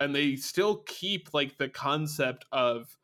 and 0.00 0.14
they 0.14 0.36
still 0.36 0.82
keep 0.86 1.34
like 1.34 1.58
the 1.58 1.68
concept 1.68 2.46
of 2.52 2.96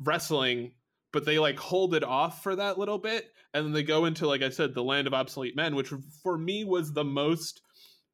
wrestling 0.00 0.72
but 1.14 1.24
they 1.24 1.38
like 1.38 1.58
hold 1.60 1.94
it 1.94 2.02
off 2.02 2.42
for 2.42 2.56
that 2.56 2.76
little 2.76 2.98
bit. 2.98 3.32
And 3.54 3.66
then 3.66 3.72
they 3.72 3.84
go 3.84 4.04
into 4.04 4.26
like 4.26 4.42
i 4.42 4.48
said 4.48 4.74
the 4.74 4.82
land 4.82 5.06
of 5.06 5.14
obsolete 5.14 5.54
men 5.54 5.76
which 5.76 5.92
for 6.24 6.36
me 6.36 6.64
was 6.64 6.92
the 6.92 7.04
most 7.04 7.62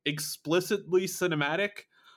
explicitly 0.07 1.07
cinematic, 1.07 1.71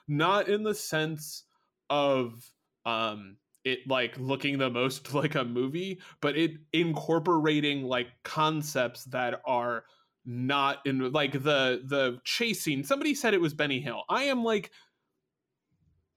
not 0.08 0.48
in 0.48 0.62
the 0.62 0.74
sense 0.74 1.44
of 1.90 2.50
um 2.86 3.36
it 3.64 3.80
like 3.88 4.16
looking 4.18 4.58
the 4.58 4.70
most 4.70 5.12
like 5.14 5.34
a 5.34 5.44
movie, 5.44 6.00
but 6.20 6.36
it 6.36 6.52
incorporating 6.72 7.82
like 7.84 8.08
concepts 8.22 9.04
that 9.04 9.40
are 9.46 9.84
not 10.26 10.78
in 10.86 11.12
like 11.12 11.32
the 11.32 11.82
the 11.84 12.20
chasing. 12.24 12.84
Somebody 12.84 13.14
said 13.14 13.34
it 13.34 13.40
was 13.40 13.54
Benny 13.54 13.80
Hill. 13.80 14.04
I 14.08 14.24
am 14.24 14.44
like 14.44 14.70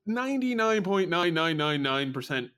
99.9999% 0.07 2.50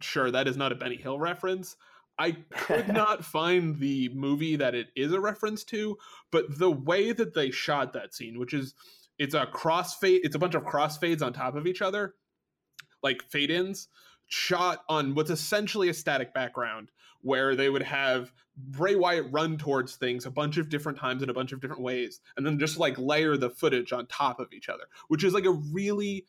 sure 0.00 0.30
that 0.30 0.48
is 0.48 0.56
not 0.56 0.72
a 0.72 0.76
Benny 0.76 0.96
Hill 0.96 1.18
reference. 1.18 1.76
I 2.18 2.32
could 2.50 2.88
not 2.92 3.24
find 3.24 3.78
the 3.78 4.08
movie 4.10 4.56
that 4.56 4.74
it 4.74 4.88
is 4.96 5.12
a 5.12 5.20
reference 5.20 5.64
to, 5.64 5.98
but 6.30 6.58
the 6.58 6.70
way 6.70 7.12
that 7.12 7.34
they 7.34 7.50
shot 7.50 7.92
that 7.92 8.14
scene, 8.14 8.38
which 8.38 8.54
is 8.54 8.74
it's 9.18 9.34
a 9.34 9.46
crossfade, 9.46 10.20
it's 10.22 10.34
a 10.34 10.38
bunch 10.38 10.54
of 10.54 10.64
crossfades 10.64 11.22
on 11.22 11.32
top 11.32 11.56
of 11.56 11.66
each 11.66 11.82
other, 11.82 12.14
like 13.02 13.22
fade 13.22 13.50
ins, 13.50 13.88
shot 14.26 14.84
on 14.88 15.14
what's 15.14 15.30
essentially 15.30 15.88
a 15.88 15.94
static 15.94 16.34
background, 16.34 16.90
where 17.22 17.56
they 17.56 17.70
would 17.70 17.82
have 17.82 18.32
Bray 18.56 18.94
Wyatt 18.94 19.26
run 19.30 19.58
towards 19.58 19.96
things 19.96 20.26
a 20.26 20.30
bunch 20.30 20.56
of 20.56 20.68
different 20.68 20.98
times 20.98 21.22
in 21.22 21.30
a 21.30 21.34
bunch 21.34 21.52
of 21.52 21.60
different 21.60 21.82
ways, 21.82 22.20
and 22.36 22.46
then 22.46 22.58
just 22.58 22.78
like 22.78 22.98
layer 22.98 23.36
the 23.36 23.50
footage 23.50 23.92
on 23.92 24.06
top 24.06 24.40
of 24.40 24.52
each 24.52 24.68
other, 24.68 24.84
which 25.08 25.24
is 25.24 25.34
like 25.34 25.44
a 25.44 25.50
really 25.50 26.26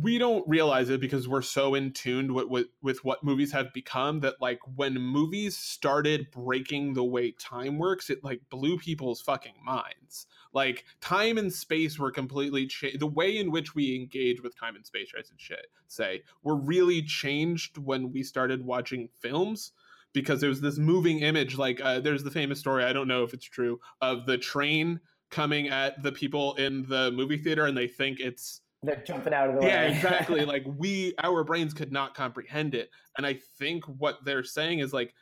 we 0.00 0.16
don't 0.16 0.46
realize 0.48 0.90
it 0.90 1.00
because 1.00 1.26
we're 1.26 1.42
so 1.42 1.74
in 1.74 1.92
tuned 1.92 2.30
with, 2.32 2.46
with, 2.48 2.66
with 2.80 3.04
what 3.04 3.24
movies 3.24 3.50
have 3.52 3.72
become 3.72 4.20
that 4.20 4.34
like 4.40 4.60
when 4.76 4.94
movies 4.94 5.56
started 5.56 6.30
breaking 6.30 6.94
the 6.94 7.04
way 7.04 7.32
time 7.32 7.78
works 7.78 8.08
it 8.08 8.22
like 8.22 8.40
blew 8.48 8.78
people's 8.78 9.20
fucking 9.20 9.54
minds. 9.64 10.26
Like 10.52 10.84
time 11.00 11.36
and 11.36 11.52
space 11.52 11.98
were 11.98 12.12
completely 12.12 12.66
changed 12.66 13.00
the 13.00 13.06
way 13.06 13.36
in 13.36 13.50
which 13.50 13.74
we 13.74 13.96
engage 13.96 14.42
with 14.42 14.58
time 14.58 14.76
and 14.76 14.86
space 14.86 15.12
i 15.16 15.22
should 15.36 15.66
say 15.88 16.22
were 16.42 16.56
really 16.56 17.02
changed 17.02 17.78
when 17.78 18.12
we 18.12 18.22
started 18.22 18.64
watching 18.64 19.08
films 19.18 19.72
because 20.12 20.40
there 20.40 20.48
was 20.48 20.60
this 20.60 20.78
moving 20.78 21.20
image 21.20 21.58
like 21.58 21.80
uh, 21.82 22.00
there's 22.00 22.24
the 22.24 22.30
famous 22.30 22.58
story 22.58 22.84
i 22.84 22.92
don't 22.92 23.08
know 23.08 23.24
if 23.24 23.34
it's 23.34 23.44
true 23.44 23.78
of 24.00 24.26
the 24.26 24.38
train 24.38 25.00
coming 25.30 25.68
at 25.68 26.02
the 26.02 26.12
people 26.12 26.54
in 26.54 26.84
the 26.88 27.10
movie 27.12 27.36
theater 27.36 27.66
and 27.66 27.76
they 27.76 27.86
think 27.86 28.18
it's 28.20 28.62
they're 28.82 29.02
jumping 29.06 29.32
out 29.32 29.50
of 29.50 29.56
the 29.56 29.66
yeah, 29.66 29.86
way. 29.86 29.88
Yeah, 29.88 29.96
exactly. 29.96 30.44
like 30.44 30.64
we, 30.66 31.14
our 31.22 31.44
brains 31.44 31.74
could 31.74 31.92
not 31.92 32.14
comprehend 32.14 32.74
it. 32.74 32.90
And 33.16 33.26
I 33.26 33.38
think 33.58 33.84
what 33.84 34.24
they're 34.24 34.44
saying 34.44 34.78
is 34.78 34.92
like 34.92 35.14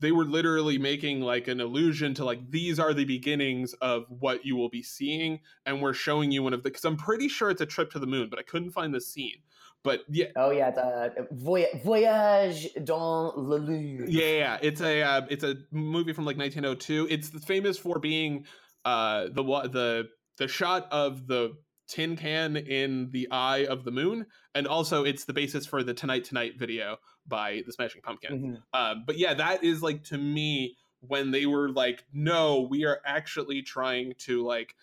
they 0.00 0.12
were 0.12 0.24
literally 0.24 0.78
making 0.78 1.20
like 1.20 1.46
an 1.46 1.60
allusion 1.60 2.14
to 2.14 2.24
like 2.24 2.50
these 2.50 2.78
are 2.80 2.92
the 2.92 3.04
beginnings 3.04 3.72
of 3.74 4.04
what 4.08 4.44
you 4.44 4.56
will 4.56 4.68
be 4.68 4.82
seeing, 4.82 5.40
and 5.64 5.80
we're 5.80 5.94
showing 5.94 6.32
you 6.32 6.42
one 6.42 6.52
of 6.52 6.62
the. 6.62 6.70
Because 6.70 6.84
I'm 6.84 6.96
pretty 6.96 7.28
sure 7.28 7.50
it's 7.50 7.60
a 7.60 7.66
trip 7.66 7.90
to 7.92 7.98
the 7.98 8.06
moon, 8.06 8.28
but 8.28 8.38
I 8.38 8.42
couldn't 8.42 8.72
find 8.72 8.92
the 8.92 9.00
scene. 9.00 9.36
But 9.84 10.00
yeah. 10.08 10.26
Oh 10.36 10.50
yeah, 10.50 10.68
it's 10.68 10.78
a 10.78 11.26
voyage 11.32 12.68
dans 12.84 13.32
le 13.36 13.56
lune. 13.56 14.06
Yeah, 14.08 14.32
yeah, 14.32 14.58
it's 14.60 14.80
a 14.80 15.02
uh, 15.02 15.22
it's 15.28 15.44
a 15.44 15.56
movie 15.70 16.12
from 16.12 16.24
like 16.24 16.36
1902. 16.36 17.08
It's 17.10 17.28
famous 17.44 17.78
for 17.78 17.98
being 17.98 18.46
uh 18.84 19.26
the 19.32 19.42
the 19.70 20.08
the 20.38 20.48
shot 20.48 20.88
of 20.90 21.26
the 21.26 21.52
tin 21.92 22.16
can 22.16 22.56
in 22.56 23.10
the 23.10 23.28
eye 23.30 23.66
of 23.66 23.84
the 23.84 23.90
moon 23.90 24.24
and 24.54 24.66
also 24.66 25.04
it's 25.04 25.26
the 25.26 25.32
basis 25.32 25.66
for 25.66 25.82
the 25.82 25.92
tonight 25.92 26.24
tonight 26.24 26.54
video 26.58 26.96
by 27.26 27.62
the 27.66 27.72
smashing 27.72 28.00
pumpkin 28.00 28.32
mm-hmm. 28.32 28.80
um, 28.80 29.04
but 29.06 29.18
yeah 29.18 29.34
that 29.34 29.62
is 29.62 29.82
like 29.82 30.02
to 30.02 30.16
me 30.16 30.74
when 31.00 31.30
they 31.30 31.44
were 31.44 31.68
like 31.68 32.02
no 32.14 32.62
we 32.62 32.86
are 32.86 33.02
actually 33.04 33.60
trying 33.60 34.14
to 34.16 34.42
like 34.42 34.74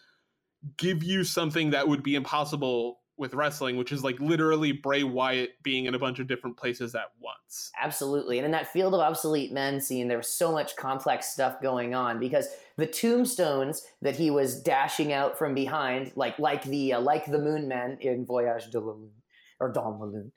give 0.78 1.04
you 1.04 1.24
something 1.24 1.72
that 1.72 1.88
would 1.88 2.04
be 2.04 2.14
impossible 2.14 3.00
with 3.20 3.34
wrestling, 3.34 3.78
which 3.78 3.92
is 3.92 4.04
like 4.04 4.20
literally 4.20 4.72
Bray 4.72 5.04
Wyatt 5.04 5.62
being 5.62 5.86
in 5.86 5.94
a 5.94 6.00
bunch 6.00 6.20
of 6.20 6.28
different 6.28 6.58
places 6.58 6.96
at 6.96 7.12
once. 7.20 7.72
Absolutely. 7.80 8.40
And 8.40 8.46
in 8.46 8.52
that 8.52 8.72
field 8.72 8.94
of 8.94 9.02
obsolete 9.02 9.52
men 9.52 9.82
scene, 9.82 10.08
there 10.08 10.18
was 10.18 10.30
so 10.30 10.52
much 10.52 10.76
complex 10.76 11.28
stuff 11.28 11.62
going 11.62 11.94
on 11.94 12.20
because 12.20 12.48
the 12.78 12.88
tombstones 12.88 13.86
that 14.02 14.16
he 14.16 14.32
was 14.32 14.62
dashing 14.62 15.12
out 15.12 15.38
from 15.38 15.54
behind, 15.54 16.14
like 16.16 16.40
like 16.40 16.64
the 16.64 16.94
uh, 16.94 17.02
like 17.02 17.26
the 17.26 17.40
Moon 17.40 17.68
Men 17.68 17.98
in 18.00 18.26
Voyage 18.26 18.72
de 18.72 18.80
la 18.80 18.94
Lune 18.94 19.12
or 19.60 19.72
Dans 19.72 20.00
la 20.00 20.06
Lune, 20.06 20.32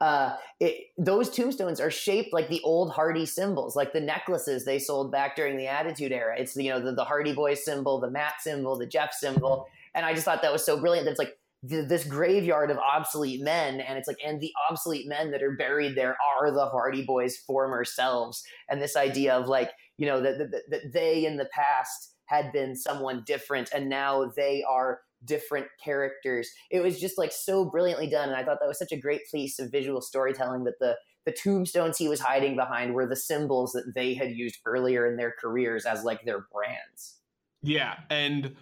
uh, 0.00 0.36
it, 0.60 0.86
those 0.96 1.28
tombstones 1.28 1.80
are 1.80 1.90
shaped 1.90 2.32
like 2.32 2.48
the 2.48 2.60
old 2.62 2.92
Hardy 2.92 3.26
symbols, 3.26 3.76
like 3.76 3.92
the 3.92 4.00
necklaces 4.00 4.64
they 4.64 4.78
sold 4.78 5.12
back 5.12 5.36
during 5.36 5.58
the 5.58 5.66
Attitude 5.66 6.12
Era. 6.12 6.36
It's 6.38 6.56
you 6.56 6.70
know 6.70 6.80
the, 6.80 6.92
the 6.92 7.04
Hardy 7.04 7.34
Boys 7.34 7.64
symbol, 7.64 8.00
the 8.00 8.10
Matt 8.10 8.40
symbol, 8.40 8.78
the 8.78 8.86
Jeff 8.86 9.12
symbol, 9.12 9.68
and 9.94 10.06
I 10.06 10.14
just 10.14 10.24
thought 10.24 10.42
that 10.42 10.52
was 10.52 10.64
so 10.64 10.78
brilliant. 10.78 11.08
It's 11.08 11.18
like 11.62 11.88
this 11.88 12.04
graveyard 12.04 12.70
of 12.70 12.78
obsolete 12.78 13.42
men 13.42 13.80
and 13.80 13.98
it's 13.98 14.08
like 14.08 14.16
and 14.24 14.40
the 14.40 14.52
obsolete 14.70 15.06
men 15.06 15.30
that 15.30 15.42
are 15.42 15.56
buried 15.56 15.94
there 15.94 16.16
are 16.38 16.50
the 16.50 16.66
hardy 16.66 17.04
boys 17.04 17.36
former 17.36 17.84
selves. 17.84 18.42
And 18.68 18.80
this 18.80 18.96
idea 18.96 19.34
of 19.34 19.46
like 19.46 19.70
you 19.98 20.06
know 20.06 20.20
that, 20.20 20.38
that, 20.38 20.62
that 20.70 20.92
they 20.92 21.26
in 21.26 21.36
the 21.36 21.48
past 21.52 22.14
had 22.26 22.52
been 22.52 22.76
someone 22.76 23.22
different 23.26 23.70
and 23.74 23.88
now 23.88 24.30
they 24.36 24.64
are 24.68 25.00
different 25.24 25.66
characters. 25.84 26.48
It 26.70 26.80
was 26.80 26.98
just 26.98 27.18
like 27.18 27.32
so 27.32 27.66
brilliantly 27.66 28.08
done 28.08 28.28
and 28.28 28.36
i 28.36 28.44
thought 28.44 28.58
that 28.60 28.68
was 28.68 28.78
such 28.78 28.92
a 28.92 29.00
great 29.00 29.22
piece 29.30 29.58
of 29.58 29.70
visual 29.70 30.00
storytelling 30.00 30.64
that 30.64 30.78
the 30.80 30.96
the 31.26 31.32
tombstones 31.32 31.98
he 31.98 32.08
was 32.08 32.20
hiding 32.20 32.56
behind 32.56 32.94
were 32.94 33.06
the 33.06 33.14
symbols 33.14 33.72
that 33.72 33.92
they 33.94 34.14
had 34.14 34.30
used 34.30 34.58
earlier 34.64 35.06
in 35.06 35.18
their 35.18 35.34
careers 35.38 35.84
as 35.84 36.02
like 36.02 36.24
their 36.24 36.46
brands. 36.50 37.18
Yeah 37.62 37.96
and 38.08 38.56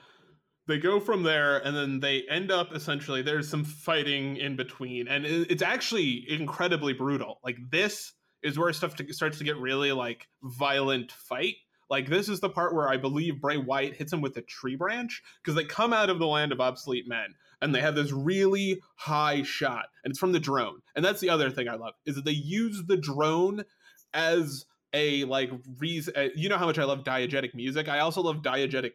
they 0.69 0.79
go 0.79 1.01
from 1.01 1.23
there 1.23 1.59
and 1.67 1.75
then 1.75 1.99
they 1.99 2.25
end 2.29 2.53
up 2.53 2.75
essentially 2.75 3.23
there's 3.23 3.49
some 3.49 3.65
fighting 3.65 4.37
in 4.37 4.55
between 4.55 5.09
and 5.09 5.25
it's 5.25 5.63
actually 5.63 6.27
incredibly 6.29 6.93
brutal. 6.93 7.41
Like 7.43 7.57
this 7.71 8.13
is 8.43 8.59
where 8.59 8.73
stuff 8.73 8.95
to, 8.97 9.13
starts 9.13 9.39
to 9.39 9.45
get 9.45 9.57
really 9.57 9.91
like 9.93 10.29
violent 10.43 11.11
fight. 11.11 11.57
Like 11.91 12.09
this 12.09 12.29
is 12.29 12.41
the 12.41 12.51
part 12.51 12.75
where 12.75 12.89
i 12.89 12.99
believe 12.99 13.41
Bray 13.41 13.57
Wyatt 13.57 13.97
hits 13.97 14.13
him 14.13 14.21
with 14.21 14.37
a 14.37 14.43
tree 14.43 14.77
branch 14.77 15.23
because 15.43 15.57
they 15.57 15.65
come 15.65 15.95
out 15.95 16.11
of 16.11 16.19
the 16.19 16.27
land 16.27 16.53
of 16.53 16.61
obsolete 16.61 17.09
men 17.09 17.35
and 17.63 17.75
they 17.75 17.81
have 17.81 17.95
this 17.95 18.13
really 18.13 18.81
high 18.95 19.43
shot 19.43 19.87
and 20.05 20.13
it's 20.13 20.21
from 20.21 20.33
the 20.33 20.39
drone. 20.39 20.81
And 20.95 21.05
that's 21.05 21.21
the 21.21 21.31
other 21.31 21.51
thing 21.51 21.67
i 21.67 21.77
love 21.77 21.95
is 22.05 22.15
that 22.17 22.27
they 22.27 22.33
use 22.33 22.85
the 22.87 22.99
drone 22.99 23.65
as 24.13 24.67
a 24.93 25.25
like 25.25 25.51
reason 25.79 26.15
uh, 26.17 26.29
you 26.35 26.49
know 26.49 26.57
how 26.57 26.65
much 26.67 26.79
i 26.79 26.85
love 26.85 27.05
diegetic 27.05 27.55
music? 27.55 27.89
I 27.89 28.01
also 28.01 28.21
love 28.21 28.43
diegetic 28.43 28.93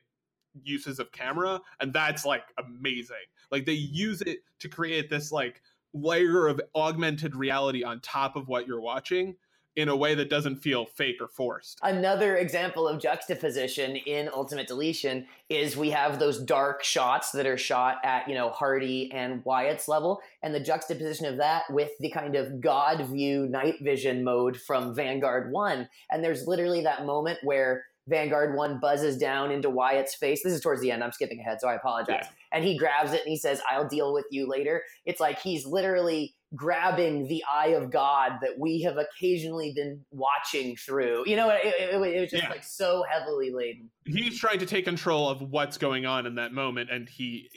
uses 0.63 1.00
of 1.00 1.12
camera 1.12 1.60
and 1.79 1.93
that's 1.93 2.25
like 2.25 2.43
amazing 2.57 3.15
like 3.51 3.65
they 3.65 3.74
use 3.74 4.22
it 4.22 4.39
to 4.60 4.69
create 4.69 5.10
this 5.10 5.31
like 5.31 5.62
layer 5.93 6.48
of 6.48 6.60
augmented 6.75 7.36
reality 7.36 7.83
on 7.83 8.00
top 8.00 8.36
of 8.36 8.48
what 8.48 8.67
you're 8.67 8.81
watching 8.81 9.36
in 9.75 9.89
a 9.89 9.95
way 9.95 10.13
that 10.13 10.29
doesn't 10.29 10.57
feel 10.57 10.86
fake 10.86 11.17
or 11.19 11.27
forced. 11.27 11.79
Another 11.81 12.38
example 12.38 12.88
of 12.88 13.01
juxtaposition 13.01 13.95
in 13.95 14.29
Ultimate 14.31 14.67
Deletion 14.67 15.25
is 15.50 15.75
we 15.75 15.89
have 15.89 16.19
those 16.19 16.43
dark 16.43 16.83
shots 16.83 17.31
that 17.31 17.48
are 17.48 17.57
shot 17.57 17.98
at, 18.03 18.27
you 18.27 18.36
know, 18.36 18.50
Hardy 18.50 19.12
and 19.12 19.43
Wyatt's 19.45 19.88
level, 19.88 20.22
and 20.43 20.53
the 20.53 20.60
juxtaposition 20.60 21.25
of 21.25 21.38
that 21.38 21.63
with 21.72 21.91
the 22.00 22.12
kind 22.12 22.36
of 22.36 22.62
God 22.62 23.07
view 23.07 23.48
night 23.48 23.75
vision 23.81 24.24
mode 24.24 24.57
from 24.57 24.93
Vanguard 24.93 25.51
1. 25.51 25.89
And 26.12 26.24
there's 26.24 26.48
literally 26.48 26.81
that 26.81 27.05
moment 27.05 27.39
where 27.41 27.86
Vanguard 28.07 28.55
1 28.55 28.79
buzzes 28.79 29.17
down 29.17 29.51
into 29.51 29.69
Wyatt's 29.69 30.15
face. 30.15 30.43
This 30.43 30.53
is 30.53 30.62
towards 30.62 30.81
the 30.81 30.91
end. 30.91 31.03
I'm 31.03 31.12
skipping 31.13 31.39
ahead, 31.39 31.62
so 31.62 31.67
I 31.67 31.75
apologize. 31.75 32.24
Yeah. 32.24 32.27
And 32.51 32.63
he 32.65 32.77
grabs 32.77 33.13
it 33.13 33.22
and 33.22 33.29
he 33.29 33.38
says, 33.38 33.62
I'll 33.69 33.88
deal 33.88 34.13
with 34.13 34.25
you 34.29 34.48
later. 34.48 34.83
It's 35.05 35.19
like 35.22 35.39
he's 35.39 35.65
literally 35.65 36.36
grabbing 36.55 37.27
the 37.29 37.43
eye 37.51 37.69
of 37.69 37.89
God 37.89 38.33
that 38.41 38.60
we 38.60 38.81
have 38.81 38.98
occasionally 38.98 39.74
been 39.75 40.00
watching 40.12 40.75
through. 40.75 41.24
You 41.25 41.36
know, 41.36 41.50
it, 41.50 41.62
it, 41.65 41.95
it 41.95 42.22
was 42.22 42.29
just 42.29 42.43
Yeah. 42.43 42.50
like 42.50 42.63
so 42.63 43.03
heavily 43.10 43.51
laden. 43.51 43.89
he's 44.05 44.38
trying 44.39 44.60
to 44.60 44.65
take 44.67 44.86
control 44.86 45.29
of 45.29 45.41
what's 45.41 45.77
going 45.79 46.05
on 46.05 46.27
in 46.27 46.36
that 46.36 46.51
moment 46.51 46.91
and 46.91 47.10
he 47.10 47.50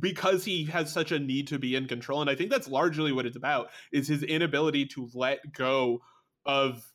because 0.00 0.44
he 0.46 0.64
has 0.64 0.90
such 0.90 1.12
a 1.12 1.18
need 1.18 1.48
to 1.48 1.58
be 1.58 1.74
in 1.74 1.86
control 1.88 2.20
and 2.20 2.30
i 2.30 2.34
think 2.36 2.50
that's 2.50 2.68
largely 2.68 3.10
what 3.12 3.26
it's 3.26 3.36
about 3.36 3.68
is 3.92 4.06
his 4.08 4.22
inability 4.22 4.86
to 4.86 5.10
let 5.12 5.40
go 5.52 6.00
of 6.46 6.90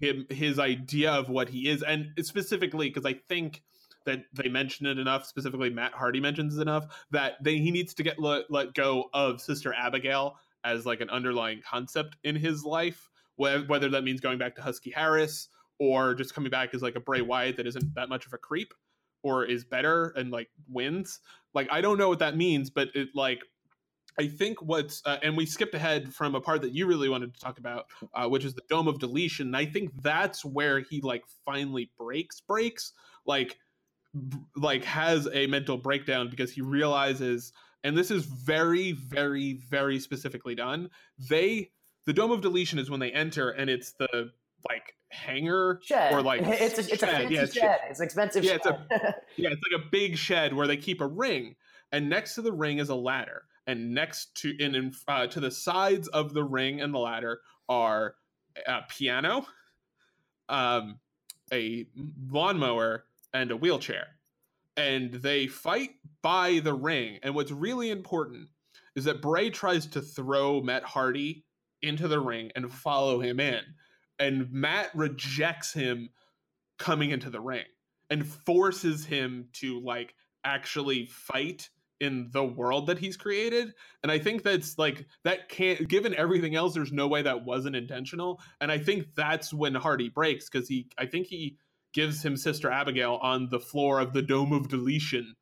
him 0.00 0.26
his 0.30 0.58
idea 0.58 1.10
of 1.10 1.28
what 1.28 1.48
he 1.48 1.68
is 1.68 1.82
and 1.82 2.08
specifically 2.20 2.88
because 2.88 3.06
i 3.06 3.14
think 3.28 3.62
that 4.04 4.24
they 4.32 4.48
mention 4.48 4.86
it 4.86 4.98
enough 4.98 5.24
specifically 5.26 5.70
matt 5.70 5.92
hardy 5.92 6.20
mentions 6.20 6.56
it 6.56 6.62
enough 6.62 7.06
that 7.10 7.42
they, 7.42 7.58
he 7.58 7.70
needs 7.70 7.94
to 7.94 8.02
get 8.02 8.18
let, 8.18 8.50
let 8.50 8.74
go 8.74 9.04
of 9.12 9.40
sister 9.40 9.74
abigail 9.74 10.36
as 10.64 10.86
like 10.86 11.00
an 11.00 11.10
underlying 11.10 11.60
concept 11.68 12.16
in 12.24 12.36
his 12.36 12.64
life 12.64 13.10
whe- 13.36 13.66
whether 13.66 13.88
that 13.88 14.04
means 14.04 14.20
going 14.20 14.38
back 14.38 14.54
to 14.54 14.62
husky 14.62 14.90
harris 14.90 15.48
or 15.78 16.14
just 16.14 16.34
coming 16.34 16.50
back 16.50 16.74
as 16.74 16.82
like 16.82 16.96
a 16.96 17.00
Bray 17.00 17.20
Wyatt 17.20 17.56
that 17.56 17.66
isn't 17.66 17.94
that 17.94 18.08
much 18.08 18.26
of 18.26 18.32
a 18.32 18.38
creep 18.38 18.72
or 19.22 19.44
is 19.44 19.64
better 19.64 20.12
and 20.16 20.30
like 20.30 20.48
wins. 20.68 21.20
Like 21.54 21.68
I 21.70 21.80
don't 21.80 21.98
know 21.98 22.08
what 22.08 22.20
that 22.20 22.36
means, 22.36 22.70
but 22.70 22.88
it 22.94 23.08
like 23.14 23.40
I 24.18 24.28
think 24.28 24.62
what's 24.62 25.02
uh, 25.04 25.18
and 25.22 25.36
we 25.36 25.46
skipped 25.46 25.74
ahead 25.74 26.12
from 26.14 26.34
a 26.34 26.40
part 26.40 26.62
that 26.62 26.72
you 26.72 26.86
really 26.86 27.08
wanted 27.08 27.34
to 27.34 27.40
talk 27.40 27.58
about, 27.58 27.86
uh, 28.14 28.26
which 28.28 28.44
is 28.44 28.54
the 28.54 28.62
Dome 28.68 28.88
of 28.88 28.98
Deletion. 28.98 29.48
And 29.48 29.56
I 29.56 29.66
think 29.66 29.90
that's 30.02 30.44
where 30.44 30.80
he 30.80 31.00
like 31.00 31.24
finally 31.44 31.90
breaks 31.98 32.40
breaks 32.40 32.92
like 33.26 33.58
b- 34.28 34.38
like 34.56 34.84
has 34.84 35.28
a 35.32 35.46
mental 35.48 35.76
breakdown 35.76 36.28
because 36.30 36.50
he 36.52 36.62
realizes 36.62 37.52
and 37.84 37.96
this 37.96 38.10
is 38.10 38.24
very 38.24 38.92
very 38.92 39.54
very 39.68 39.98
specifically 40.00 40.54
done 40.54 40.88
they 41.28 41.70
the 42.06 42.12
dome 42.12 42.30
of 42.30 42.40
deletion 42.40 42.78
is 42.78 42.88
when 42.88 43.00
they 43.00 43.10
enter 43.12 43.50
and 43.50 43.68
it's 43.68 43.92
the 43.92 44.30
like 44.68 44.94
hangar 45.10 45.80
Shed. 45.82 46.12
or 46.12 46.22
like 46.22 46.40
it's 46.44 46.78
a, 46.78 46.92
it's 46.92 47.02
a 47.02 47.06
fancy 47.06 47.34
yeah, 47.34 47.40
shed. 47.46 47.56
it's- 47.56 47.80
It's 47.90 48.00
expensive 48.00 48.44
Yeah, 48.44 48.54
it's 48.54 48.66
shed. 48.66 48.80
yeah, 49.36 49.50
it's 49.50 49.62
like 49.70 49.80
a 49.82 49.88
big 49.90 50.16
shed 50.16 50.54
where 50.54 50.66
they 50.66 50.76
keep 50.76 51.00
a 51.00 51.06
ring, 51.06 51.56
and 51.92 52.08
next 52.08 52.34
to 52.36 52.42
the 52.42 52.52
ring 52.52 52.78
is 52.78 52.88
a 52.88 52.94
ladder, 52.94 53.42
and 53.66 53.94
next 53.94 54.34
to 54.36 54.56
in, 54.58 54.92
uh, 55.08 55.26
to 55.26 55.40
the 55.40 55.50
sides 55.50 56.08
of 56.08 56.32
the 56.32 56.44
ring 56.44 56.80
and 56.80 56.94
the 56.94 56.98
ladder 56.98 57.40
are 57.68 58.14
a 58.66 58.82
piano, 58.88 59.46
um, 60.48 60.98
a 61.52 61.86
lawnmower, 62.30 63.04
and 63.34 63.50
a 63.50 63.56
wheelchair, 63.56 64.06
and 64.76 65.12
they 65.14 65.46
fight 65.46 65.90
by 66.22 66.60
the 66.60 66.74
ring. 66.74 67.18
And 67.22 67.34
what's 67.34 67.50
really 67.50 67.90
important 67.90 68.48
is 68.94 69.04
that 69.04 69.20
Bray 69.20 69.50
tries 69.50 69.86
to 69.86 70.00
throw 70.00 70.62
Matt 70.62 70.84
Hardy 70.84 71.44
into 71.82 72.08
the 72.08 72.20
ring 72.20 72.50
and 72.56 72.72
follow 72.72 73.20
him 73.20 73.40
in, 73.40 73.62
and 74.18 74.50
Matt 74.50 74.90
rejects 74.94 75.72
him 75.72 76.10
coming 76.78 77.10
into 77.10 77.30
the 77.30 77.40
ring 77.40 77.64
and 78.10 78.26
forces 78.26 79.04
him 79.04 79.48
to 79.54 79.80
like 79.80 80.14
actually 80.44 81.06
fight 81.06 81.68
in 82.00 82.28
the 82.32 82.44
world 82.44 82.86
that 82.86 82.98
he's 82.98 83.16
created 83.16 83.72
and 84.02 84.12
i 84.12 84.18
think 84.18 84.42
that's 84.42 84.78
like 84.78 85.06
that 85.24 85.48
can't 85.48 85.88
given 85.88 86.14
everything 86.14 86.54
else 86.54 86.74
there's 86.74 86.92
no 86.92 87.06
way 87.06 87.22
that 87.22 87.44
wasn't 87.44 87.74
intentional 87.74 88.40
and 88.60 88.70
i 88.70 88.78
think 88.78 89.06
that's 89.14 89.52
when 89.52 89.74
hardy 89.74 90.08
breaks 90.08 90.48
because 90.48 90.68
he 90.68 90.86
i 90.98 91.06
think 91.06 91.26
he 91.26 91.56
gives 91.94 92.22
him 92.22 92.36
sister 92.36 92.70
abigail 92.70 93.18
on 93.22 93.48
the 93.50 93.60
floor 93.60 94.00
of 94.00 94.12
the 94.12 94.22
dome 94.22 94.52
of 94.52 94.68
deletion 94.68 95.34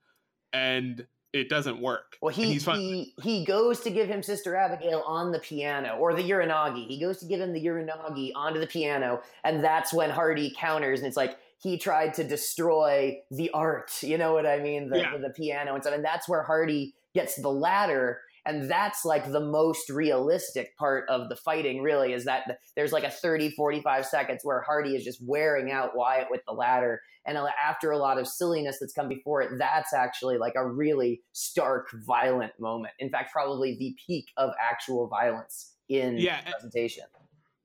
and 0.52 1.06
it 1.34 1.48
doesn't 1.48 1.82
work 1.82 2.16
Well, 2.22 2.32
he, 2.32 2.54
he 2.54 3.12
he 3.20 3.44
goes 3.44 3.80
to 3.80 3.90
give 3.90 4.08
him 4.08 4.22
Sister 4.22 4.54
Abigail 4.54 5.02
on 5.04 5.32
the 5.32 5.40
piano, 5.40 5.96
or 5.98 6.14
the 6.14 6.22
Uranage. 6.22 6.86
He 6.86 7.00
goes 7.00 7.18
to 7.18 7.26
give 7.26 7.40
him 7.40 7.52
the 7.52 7.60
Uranage 7.66 8.30
onto 8.36 8.60
the 8.60 8.68
piano, 8.68 9.20
and 9.42 9.62
that's 9.62 9.92
when 9.92 10.10
Hardy 10.10 10.54
counters, 10.56 11.00
and 11.00 11.08
it's 11.08 11.16
like 11.16 11.36
he 11.62 11.78
tried 11.78 12.14
to 12.14 12.24
destroy 12.24 13.16
the 13.30 13.50
art. 13.50 14.02
You 14.02 14.18
know 14.18 14.32
what 14.34 14.46
I 14.46 14.58
mean? 14.60 14.88
The, 14.90 14.98
Yeah. 14.98 15.16
the 15.16 15.30
piano 15.30 15.74
and 15.74 15.82
stuff, 15.82 15.94
and 15.94 16.04
that's 16.04 16.28
where 16.28 16.42
Hardy 16.42 16.94
gets 17.14 17.36
the 17.36 17.50
ladder. 17.50 18.20
And 18.46 18.70
that's 18.70 19.06
like 19.06 19.32
the 19.32 19.40
most 19.40 19.88
realistic 19.88 20.76
part 20.76 21.08
of 21.08 21.30
the 21.30 21.36
fighting, 21.36 21.80
really, 21.80 22.12
is 22.12 22.26
that 22.26 22.58
there's 22.76 22.92
like 22.92 23.04
a 23.04 23.10
30, 23.10 23.50
45 23.52 24.04
seconds 24.04 24.40
where 24.44 24.60
Hardy 24.60 24.94
is 24.94 25.02
just 25.02 25.18
wearing 25.26 25.70
out 25.72 25.96
Wyatt 25.96 26.28
with 26.30 26.42
the 26.46 26.52
ladder. 26.52 27.00
And 27.24 27.38
after 27.38 27.90
a 27.90 27.96
lot 27.96 28.18
of 28.18 28.28
silliness 28.28 28.76
that's 28.78 28.92
come 28.92 29.08
before 29.08 29.40
it, 29.40 29.52
that's 29.58 29.94
actually 29.94 30.36
like 30.36 30.52
a 30.56 30.68
really 30.68 31.22
stark, 31.32 31.86
violent 32.06 32.52
moment. 32.60 32.92
In 32.98 33.08
fact, 33.08 33.32
probably 33.32 33.78
the 33.78 33.96
peak 34.06 34.26
of 34.36 34.50
actual 34.62 35.08
violence 35.08 35.72
in 35.88 36.18
Yeah, 36.18 36.42
the 36.44 36.50
presentation. 36.50 37.04
and 37.18 37.23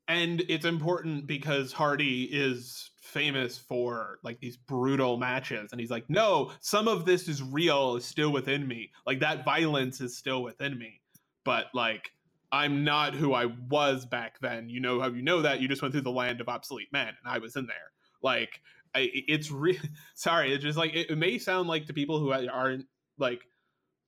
it's 0.09 0.65
important 0.65 1.27
because 1.27 1.71
Hardy 1.71 2.23
is 2.23 2.89
famous 3.01 3.57
for 3.57 4.19
like 4.23 4.39
these 4.39 4.57
brutal 4.57 5.17
matches. 5.17 5.71
And 5.71 5.79
he's 5.79 5.91
like 5.91 6.09
no 6.09 6.51
some 6.59 6.87
of 6.87 7.05
this 7.05 7.27
is 7.27 7.41
real 7.41 7.95
is 7.95 8.05
still 8.05 8.31
within 8.31 8.67
me. 8.67 8.91
Like 9.05 9.19
that 9.19 9.45
violence 9.45 10.01
is 10.01 10.17
still 10.17 10.43
within 10.43 10.77
me. 10.77 11.01
But 11.43 11.67
like 11.73 12.11
I'm 12.51 12.83
not 12.83 13.13
who 13.13 13.33
I 13.33 13.45
was 13.45 14.05
back 14.05 14.39
then. 14.39 14.69
You 14.69 14.79
know 14.79 14.99
how 14.99 15.09
you 15.09 15.21
know 15.21 15.41
that? 15.41 15.61
You 15.61 15.67
just 15.67 15.81
went 15.81 15.93
through 15.93 16.01
the 16.01 16.11
land 16.11 16.41
of 16.41 16.49
obsolete 16.49 16.91
men 16.91 17.07
and 17.07 17.17
I 17.25 17.37
was 17.39 17.55
in 17.55 17.67
there. 17.67 17.91
Like 18.21 18.61
I, 18.95 19.09
it's 19.13 19.51
really 19.51 19.79
sorry 20.15 20.53
it's 20.53 20.63
just 20.63 20.77
like 20.77 20.93
it, 20.93 21.11
it 21.11 21.17
may 21.17 21.37
sound 21.37 21.67
like 21.67 21.85
to 21.87 21.93
people 21.93 22.19
who 22.19 22.31
aren't 22.31 22.85
like 23.17 23.41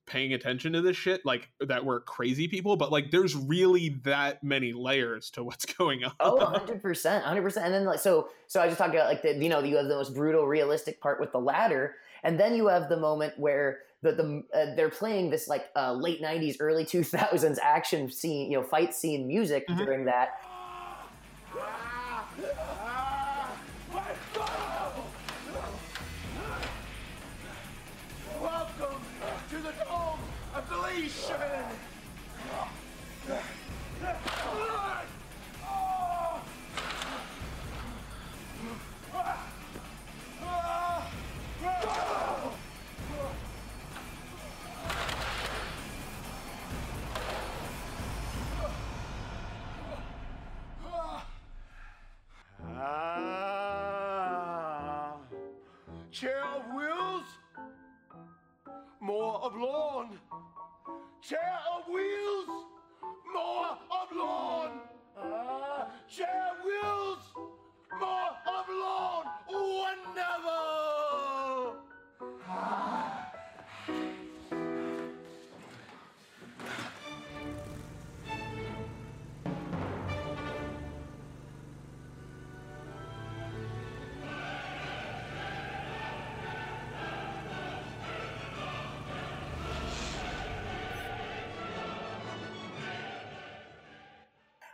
paying 0.08 0.34
attention 0.34 0.74
to 0.74 0.82
this 0.82 0.98
shit 0.98 1.22
like 1.26 1.50
that 1.60 1.86
we're 1.86 2.02
crazy 2.02 2.48
people 2.48 2.76
but 2.76 2.92
like 2.92 3.12
there's 3.12 3.36
really 3.36 4.00
that 4.04 4.44
many 4.44 4.74
layers 4.74 5.30
to 5.30 5.44
what's 5.44 5.66
going 5.78 6.04
on 6.04 6.12
Oh, 6.20 6.38
100%. 6.38 6.82
100%. 6.82 7.58
And 7.64 7.74
then, 7.74 7.86
like, 7.86 8.00
so, 8.00 8.30
so 8.48 8.62
I 8.62 8.68
just 8.68 8.78
talked 8.78 8.94
about, 8.94 9.08
like, 9.08 9.22
the, 9.22 9.34
you 9.36 9.50
know, 9.50 9.60
you 9.64 9.78
have 9.78 9.88
the 9.88 9.96
most 9.96 10.14
brutal, 10.14 10.46
realistic 10.48 11.00
part 11.02 11.20
with 11.20 11.32
the 11.32 11.40
ladder. 11.40 11.96
And 12.24 12.40
then 12.40 12.56
you 12.56 12.68
have 12.68 12.90
the 12.90 12.98
moment 12.98 13.34
where 13.38 13.80
the, 14.02 14.12
the 14.12 14.44
uh, 14.58 14.76
they're 14.76 14.90
playing 14.90 15.30
this, 15.30 15.48
like, 15.48 15.66
uh, 15.76 15.94
late 15.94 16.22
90s, 16.22 16.58
early 16.60 16.84
2000s 16.86 17.58
action 17.62 18.12
scene, 18.12 18.52
you 18.52 18.58
know, 18.60 18.64
fight 18.64 18.94
scene 18.94 19.28
music 19.28 19.68
Mhm. 19.68 19.78
during 19.78 20.06
that. 20.06 20.30
Of 30.94 31.32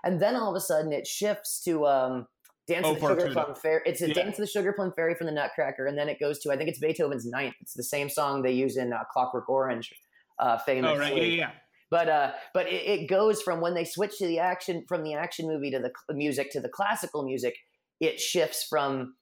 and 0.08 0.20
then 0.22 0.36
all 0.36 0.50
of 0.50 0.56
a 0.56 0.62
sudden 0.62 0.92
it 0.94 1.06
shifts 1.06 1.62
to 1.66 1.86
um, 1.86 2.28
Dance 2.68 2.86
Oh, 2.88 2.96
of 2.96 3.02
the 3.02 3.08
Sugar 3.08 3.32
Plum 3.32 3.56
Fairy. 3.56 3.82
It's 3.86 4.02
a 4.02 4.08
Yeah. 4.08 4.14
Dance 4.14 4.38
of 4.40 4.46
the 4.46 4.48
Sugar 4.48 4.74
Plum 4.74 4.94
Fairy 4.96 5.16
from 5.16 5.28
the 5.28 5.34
Nutcracker, 5.34 5.86
and 5.86 5.98
then 5.98 6.10
it 6.10 6.20
goes 6.20 6.40
to 6.40 6.52
I 6.52 6.58
think 6.58 6.70
it's 6.70 6.80
Beethoven's 6.80 7.26
Ninth. 7.26 7.56
It's 7.62 7.74
the 7.74 7.84
same 7.84 8.10
song 8.10 8.42
they 8.42 8.52
use 8.52 8.78
in 8.78 8.94
uh, 8.94 9.04
Clockwork 9.12 9.48
Orange, 9.50 9.94
uh, 10.40 10.58
famously. 10.60 10.96
Oh 10.96 11.00
right, 11.00 11.16
yeah, 11.18 11.24
yeah. 11.24 11.52
But 11.90 12.10
uh, 12.10 12.32
but 12.54 12.68
it, 12.68 12.86
it 12.86 13.10
goes 13.10 13.42
from 13.42 13.62
when 13.62 13.74
they 13.74 13.86
switch 13.86 14.18
to 14.18 14.28
the 14.28 14.40
action 14.40 14.84
from 14.88 15.04
the 15.04 15.14
action 15.14 15.48
movie 15.48 15.72
to 15.72 15.80
the 15.80 16.14
music 16.14 16.52
to 16.52 16.60
the 16.60 16.70
classical 16.70 17.24
music. 17.24 17.56
It 18.00 18.20
shifts 18.20 18.64
from 18.64 19.16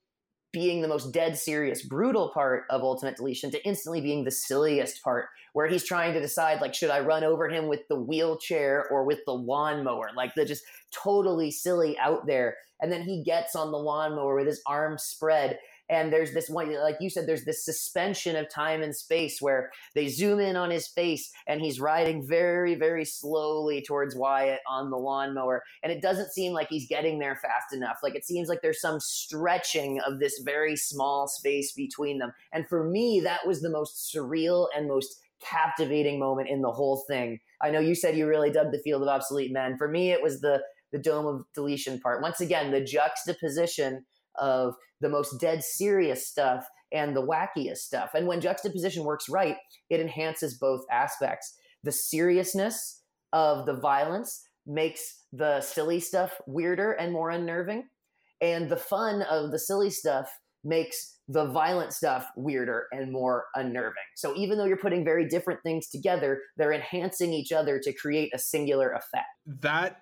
being 0.55 0.81
the 0.81 0.87
most 0.87 1.11
dead 1.11 1.37
serious 1.37 1.83
brutal 1.83 2.29
part 2.29 2.63
of 2.69 2.81
ultimate 2.81 3.17
deletion 3.17 3.51
to 3.51 3.63
instantly 3.65 3.99
being 3.99 4.23
the 4.23 4.31
silliest 4.31 5.03
part 5.03 5.27
where 5.51 5.67
he's 5.67 5.83
trying 5.83 6.13
to 6.13 6.21
decide 6.21 6.61
like 6.61 6.73
should 6.73 6.89
i 6.89 6.99
run 6.99 7.23
over 7.23 7.49
him 7.49 7.67
with 7.67 7.85
the 7.89 7.99
wheelchair 7.99 8.87
or 8.89 9.03
with 9.03 9.19
the 9.25 9.33
lawnmower? 9.33 10.11
Like 10.15 10.33
the 10.35 10.45
just 10.45 10.63
totally 10.91 11.51
silly 11.51 11.97
out 11.99 12.25
there. 12.25 12.55
And 12.81 12.91
then 12.91 13.03
he 13.03 13.23
gets 13.23 13.55
on 13.55 13.71
the 13.71 13.77
lawnmower 13.77 14.35
with 14.35 14.47
his 14.47 14.61
arms 14.65 15.03
spread 15.03 15.59
and 15.89 16.11
there's 16.11 16.33
this 16.33 16.49
one 16.49 16.73
like 16.81 16.97
you 16.99 17.09
said 17.09 17.27
there's 17.27 17.45
this 17.45 17.63
suspension 17.63 18.35
of 18.35 18.49
time 18.49 18.81
and 18.81 18.95
space 18.95 19.41
where 19.41 19.71
they 19.93 20.07
zoom 20.07 20.39
in 20.39 20.55
on 20.55 20.71
his 20.71 20.87
face 20.87 21.31
and 21.47 21.61
he's 21.61 21.79
riding 21.79 22.25
very 22.27 22.75
very 22.75 23.05
slowly 23.05 23.81
towards 23.81 24.15
wyatt 24.15 24.59
on 24.67 24.89
the 24.89 24.97
lawnmower. 24.97 25.63
And 25.83 25.91
it 25.91 26.01
doesn't 26.01 26.31
seem 26.31 26.53
like 26.53 26.67
he's 26.69 26.87
getting 26.87 27.19
there 27.19 27.35
fast 27.35 27.73
enough. 27.73 27.97
Like 28.01 28.15
it 28.15 28.25
seems 28.25 28.49
like 28.49 28.61
there's 28.61 28.81
some 28.81 28.99
stretching 28.99 29.99
of 30.05 30.19
this 30.19 30.41
very 30.43 30.75
small 30.75 31.27
space 31.27 31.71
between 31.73 32.19
them. 32.19 32.33
And 32.51 32.67
for 32.67 32.83
me 32.89 33.21
that 33.23 33.45
was 33.45 33.61
the 33.61 33.69
most 33.69 34.13
surreal 34.13 34.67
and 34.75 34.87
most 34.87 35.21
captivating 35.41 36.19
moment 36.19 36.49
in 36.49 36.61
the 36.61 36.71
whole 36.71 37.03
thing. 37.07 37.39
I 37.61 37.69
know 37.69 37.79
you 37.79 37.95
said 37.95 38.17
you 38.17 38.27
really 38.27 38.51
dug 38.51 38.71
the 38.71 38.81
field 38.83 39.01
of 39.01 39.07
obsolete 39.07 39.51
men. 39.51 39.77
For 39.77 39.87
me 39.87 40.11
it 40.11 40.21
was 40.21 40.41
the 40.41 40.61
the 40.91 40.99
dome 40.99 41.25
of 41.25 41.45
deletion 41.53 41.99
part. 41.99 42.21
Once 42.21 42.39
again 42.39 42.71
the 42.71 42.81
juxtaposition 42.81 44.05
of 44.39 44.75
the 45.01 45.09
most 45.09 45.39
dead 45.39 45.63
serious 45.63 46.27
stuff 46.27 46.65
and 46.91 47.15
the 47.15 47.25
wackiest 47.25 47.77
stuff. 47.77 48.11
And 48.13 48.27
when 48.27 48.41
juxtaposition 48.41 49.03
works 49.03 49.27
right, 49.29 49.57
it 49.89 49.99
enhances 49.99 50.57
both 50.57 50.81
aspects. 50.91 51.55
The 51.83 51.91
seriousness 51.91 53.01
of 53.33 53.65
the 53.65 53.75
violence 53.75 54.47
makes 54.65 55.23
the 55.31 55.61
silly 55.61 55.99
stuff 55.99 56.39
weirder 56.47 56.93
and 56.93 57.11
more 57.11 57.29
unnerving, 57.29 57.87
and 58.41 58.69
the 58.69 58.77
fun 58.77 59.21
of 59.23 59.51
the 59.51 59.59
silly 59.59 59.89
stuff 59.89 60.29
makes 60.63 61.19
the 61.27 61.45
violent 61.45 61.93
stuff 61.93 62.27
weirder 62.35 62.87
and 62.91 63.11
more 63.11 63.45
unnerving. 63.55 63.93
So 64.15 64.35
even 64.35 64.57
though 64.57 64.65
you're 64.65 64.77
putting 64.77 65.05
very 65.05 65.27
different 65.27 65.59
things 65.63 65.89
together, 65.89 66.41
they're 66.57 66.73
enhancing 66.73 67.33
each 67.33 67.51
other 67.51 67.79
to 67.79 67.93
create 67.93 68.31
a 68.33 68.39
singular 68.39 68.91
effect. 68.91 69.27
that 69.61 69.97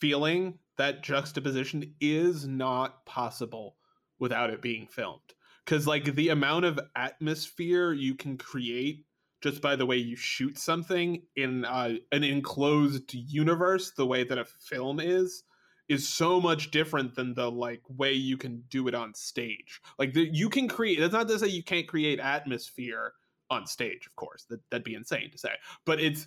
feeling, 0.00 0.58
that 0.78 1.02
juxtaposition 1.02 1.94
is 2.00 2.46
not 2.46 3.04
possible 3.06 3.76
without 4.18 4.50
it 4.50 4.62
being 4.62 4.86
filmed. 4.86 5.20
Because, 5.64 5.86
like, 5.86 6.14
the 6.14 6.28
amount 6.28 6.64
of 6.64 6.78
atmosphere 6.94 7.92
you 7.92 8.14
can 8.14 8.38
create 8.38 9.04
just 9.42 9.60
by 9.60 9.76
the 9.76 9.86
way 9.86 9.96
you 9.96 10.16
shoot 10.16 10.58
something 10.58 11.22
in 11.36 11.64
uh, 11.64 11.94
an 12.10 12.24
enclosed 12.24 13.12
universe, 13.12 13.92
the 13.92 14.06
way 14.06 14.24
that 14.24 14.38
a 14.38 14.44
film 14.44 14.98
is, 14.98 15.44
is 15.88 16.08
so 16.08 16.40
much 16.40 16.70
different 16.70 17.14
than 17.14 17.34
the 17.34 17.48
like 17.50 17.82
way 17.88 18.12
you 18.12 18.36
can 18.36 18.64
do 18.70 18.88
it 18.88 18.94
on 18.94 19.14
stage. 19.14 19.80
Like, 19.98 20.14
the, 20.14 20.28
you 20.32 20.48
can 20.48 20.68
create. 20.68 20.98
That's 20.98 21.12
not 21.12 21.28
to 21.28 21.38
say 21.38 21.48
you 21.48 21.62
can't 21.62 21.86
create 21.86 22.18
atmosphere 22.18 23.12
on 23.50 23.66
stage. 23.66 24.06
Of 24.06 24.16
course, 24.16 24.44
that 24.50 24.60
that'd 24.70 24.84
be 24.84 24.94
insane 24.94 25.30
to 25.30 25.38
say. 25.38 25.52
But 25.84 26.00
it's 26.00 26.26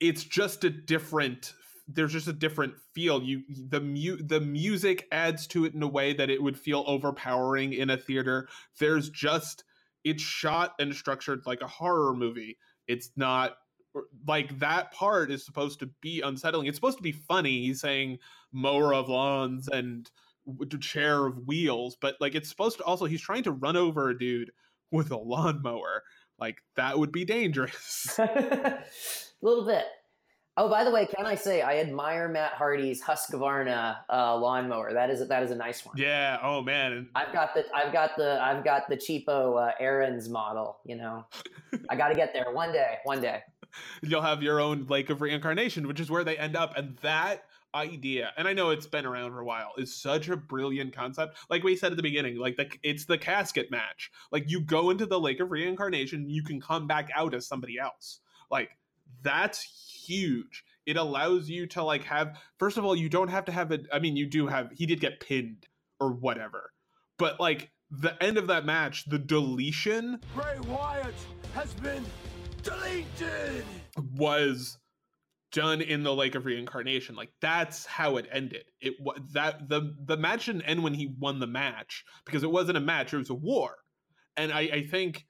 it's 0.00 0.24
just 0.24 0.64
a 0.64 0.70
different 0.70 1.52
there's 1.86 2.12
just 2.12 2.28
a 2.28 2.32
different 2.32 2.74
feel. 2.94 3.22
You 3.22 3.42
the 3.68 3.80
mu- 3.80 4.22
the 4.22 4.40
music 4.40 5.06
adds 5.12 5.46
to 5.48 5.64
it 5.64 5.74
in 5.74 5.82
a 5.82 5.88
way 5.88 6.14
that 6.14 6.30
it 6.30 6.42
would 6.42 6.58
feel 6.58 6.84
overpowering 6.86 7.72
in 7.72 7.90
a 7.90 7.96
theater. 7.96 8.48
There's 8.78 9.10
just 9.10 9.64
it's 10.02 10.22
shot 10.22 10.74
and 10.78 10.94
structured 10.94 11.42
like 11.46 11.62
a 11.62 11.68
horror 11.68 12.14
movie. 12.14 12.58
It's 12.86 13.10
not 13.16 13.56
like 14.26 14.58
that 14.58 14.92
part 14.92 15.30
is 15.30 15.44
supposed 15.44 15.80
to 15.80 15.90
be 16.00 16.20
unsettling. 16.20 16.66
It's 16.66 16.76
supposed 16.76 16.98
to 16.98 17.02
be 17.02 17.12
funny. 17.12 17.66
He's 17.66 17.80
saying 17.80 18.18
mower 18.52 18.94
of 18.94 19.08
lawns 19.08 19.68
and 19.68 20.10
chair 20.78 21.24
of 21.24 21.38
wheels 21.46 21.96
but 22.02 22.16
like 22.20 22.34
it's 22.34 22.50
supposed 22.50 22.76
to 22.76 22.84
also 22.84 23.06
he's 23.06 23.22
trying 23.22 23.42
to 23.42 23.50
run 23.50 23.78
over 23.78 24.10
a 24.10 24.18
dude 24.18 24.50
with 24.90 25.10
a 25.10 25.16
lawnmower. 25.16 26.02
Like 26.38 26.58
that 26.76 26.98
would 26.98 27.12
be 27.12 27.24
dangerous. 27.24 28.18
A 28.18 28.82
little 29.42 29.64
bit. 29.64 29.84
Oh, 30.56 30.68
by 30.68 30.84
the 30.84 30.90
way, 30.90 31.04
can 31.06 31.26
I 31.26 31.34
say 31.34 31.62
I 31.62 31.78
admire 31.78 32.28
Matt 32.28 32.52
Hardy's 32.52 33.02
Husqvarna 33.02 33.96
uh, 34.08 34.36
lawnmower? 34.36 34.92
That 34.92 35.10
is 35.10 35.26
that 35.26 35.42
is 35.42 35.50
a 35.50 35.56
nice 35.56 35.84
one. 35.84 35.96
yeah 35.98 36.38
oh 36.42 36.62
man 36.62 37.08
I've 37.16 37.32
got 37.32 37.54
the 37.54 37.64
I've 37.74 37.92
got 37.92 38.16
the 38.16 38.40
I've 38.40 38.62
got 38.64 38.88
the 38.88 38.96
cheapo 38.96 39.68
uh, 39.68 39.72
Aaron's 39.80 40.28
model. 40.28 40.78
You 40.84 40.96
know, 40.96 41.26
I 41.90 41.96
got 41.96 42.08
to 42.08 42.14
get 42.14 42.32
there 42.32 42.52
one 42.52 42.72
day. 42.72 42.98
One 43.04 43.20
day. 43.20 43.42
you'll 44.02 44.22
have 44.22 44.42
your 44.42 44.60
own 44.60 44.86
lake 44.88 45.10
of 45.10 45.20
reincarnation 45.20 45.88
which 45.88 45.98
is 45.98 46.08
where 46.08 46.22
they 46.22 46.38
end 46.38 46.54
up 46.54 46.76
and 46.76 46.96
that 46.98 47.46
idea 47.74 48.30
and 48.36 48.46
i 48.46 48.52
know 48.52 48.70
it's 48.70 48.86
been 48.86 49.04
around 49.04 49.32
for 49.32 49.40
a 49.40 49.44
while 49.44 49.72
is 49.76 49.92
such 49.92 50.28
a 50.28 50.36
brilliant 50.36 50.94
concept 50.94 51.36
like 51.50 51.64
we 51.64 51.74
said 51.74 51.90
at 51.90 51.96
the 51.96 52.02
beginning 52.04 52.36
like 52.38 52.56
the 52.56 52.68
it's 52.84 53.04
the 53.04 53.18
casket 53.18 53.72
match 53.72 54.12
like 54.30 54.48
you 54.48 54.60
go 54.60 54.90
into 54.90 55.06
the 55.06 55.18
lake 55.18 55.40
of 55.40 55.50
reincarnation 55.50 56.30
you 56.30 56.44
can 56.44 56.60
come 56.60 56.86
back 56.86 57.10
out 57.16 57.34
as 57.34 57.48
somebody 57.48 57.76
else 57.76 58.20
like 58.48 58.70
that's 59.22 59.62
huge. 60.06 60.64
It 60.86 60.96
allows 60.96 61.48
you 61.48 61.66
to 61.68 61.82
like 61.82 62.04
have 62.04 62.38
first 62.58 62.76
of 62.76 62.84
all 62.84 62.94
you 62.94 63.08
don't 63.08 63.28
have 63.28 63.46
to 63.46 63.52
have 63.52 63.72
a 63.72 63.80
I 63.92 63.98
mean 63.98 64.16
you 64.16 64.26
do 64.26 64.46
have 64.46 64.70
he 64.72 64.86
did 64.86 65.00
get 65.00 65.20
pinned 65.20 65.66
or 65.98 66.12
whatever 66.12 66.72
but 67.18 67.40
like 67.40 67.70
the 67.90 68.20
end 68.22 68.38
of 68.38 68.48
that 68.48 68.66
match 68.66 69.04
the 69.06 69.18
deletion 69.18 70.20
Bray 70.34 70.58
Wyatt 70.68 71.14
has 71.54 71.72
been 71.74 72.04
deleted. 72.62 73.64
was 74.16 74.78
done 75.52 75.80
in 75.80 76.02
the 76.02 76.12
lake 76.14 76.34
of 76.34 76.44
reincarnation. 76.44 77.14
Like 77.14 77.30
that's 77.40 77.86
how 77.86 78.16
it 78.16 78.26
ended. 78.32 78.64
It 78.80 78.94
was 79.00 79.20
that 79.32 79.68
the 79.68 79.94
the 80.04 80.16
match 80.16 80.46
didn't 80.46 80.62
end 80.62 80.82
when 80.82 80.94
he 80.94 81.14
won 81.18 81.38
the 81.38 81.46
match 81.46 82.04
because 82.26 82.42
it 82.42 82.50
wasn't 82.50 82.76
a 82.76 82.80
match 82.80 83.14
it 83.14 83.18
was 83.18 83.30
a 83.30 83.34
war. 83.34 83.76
And 84.36 84.52
i 84.52 84.60
i 84.60 84.82
think 84.82 85.24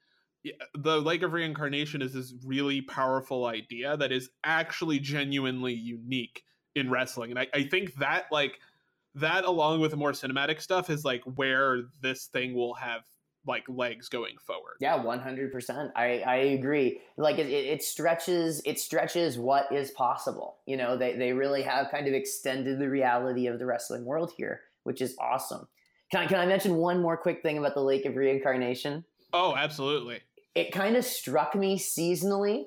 the 0.75 1.01
lake 1.01 1.23
of 1.23 1.33
reincarnation 1.33 2.03
is 2.03 2.13
this 2.13 2.35
really 2.45 2.83
powerful 2.83 3.47
idea 3.47 3.97
that 3.97 4.13
is 4.13 4.31
actually 4.45 4.99
genuinely 4.99 5.73
unique 5.73 6.45
in 6.75 6.91
wrestling 6.91 7.31
and 7.31 7.39
i, 7.39 7.47
I 7.55 7.65
think 7.65 7.95
that 7.97 8.27
like 8.31 8.59
that 9.15 9.45
along 9.45 9.81
with 9.81 9.93
the 9.93 9.97
more 9.97 10.13
cinematic 10.13 10.61
stuff 10.61 10.91
is 10.91 11.05
like 11.05 11.23
where 11.37 11.83
this 12.01 12.27
thing 12.27 12.55
will 12.55 12.75
have 12.75 13.03
like 13.47 13.65
legs 13.69 14.09
going 14.09 14.37
forward 14.39 14.77
Yeah, 14.81 14.97
one 15.03 15.19
hundred 15.21 15.53
percent. 15.53 15.93
I 15.95 16.21
I 16.21 16.37
agree. 16.37 17.01
Like 17.19 17.39
it, 17.39 17.47
it 17.47 17.67
it 17.67 17.83
stretches 17.83 18.63
it 18.65 18.79
stretches 18.81 19.39
what 19.39 19.71
is 19.71 19.91
possible. 19.91 20.57
You 20.65 20.79
know, 20.79 20.97
they 20.97 21.15
they 21.17 21.35
really 21.35 21.61
have 21.61 21.91
kind 21.91 22.09
of 22.09 22.15
extended 22.15 22.79
the 22.79 22.89
reality 22.89 23.47
of 23.47 23.59
the 23.59 23.67
wrestling 23.67 24.07
world 24.07 24.33
here, 24.35 24.63
which 24.85 25.03
is 25.03 25.15
awesome. 25.21 25.69
Can 26.11 26.23
I 26.23 26.27
can 26.27 26.41
I 26.41 26.47
mention 26.47 26.77
one 26.77 27.03
more 27.03 27.19
quick 27.19 27.43
thing 27.43 27.59
about 27.59 27.75
the 27.75 27.83
Lake 27.83 28.07
of 28.07 28.17
Reincarnation? 28.17 29.05
oh 29.35 29.55
absolutely 29.57 30.21
it 30.55 30.73
kind 30.73 30.97
of 30.97 31.05
struck 31.05 31.55
me 31.55 31.79
seasonally 31.79 32.65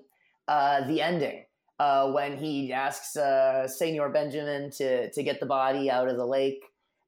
uh, 0.47 0.85
the 0.87 1.01
ending 1.01 1.43
uh, 1.79 2.11
when 2.11 2.37
he 2.37 2.73
asks 2.73 3.15
uh, 3.15 3.67
Senor 3.67 4.09
Benjamin 4.09 4.71
to 4.71 5.11
to 5.11 5.23
get 5.23 5.39
the 5.39 5.45
body 5.45 5.89
out 5.89 6.07
of 6.07 6.17
the 6.17 6.25
lake, 6.25 6.63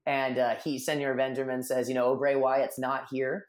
and 0.05 0.37
uh, 0.37 0.55
he 0.63 0.77
Senor 0.77 1.15
Benjamin 1.15 1.63
says, 1.63 1.89
you 1.89 1.95
know, 1.95 2.05
oh, 2.05 2.15
Bray 2.15 2.35
Wyatt's 2.35 2.79
not 2.79 3.07
here. 3.09 3.47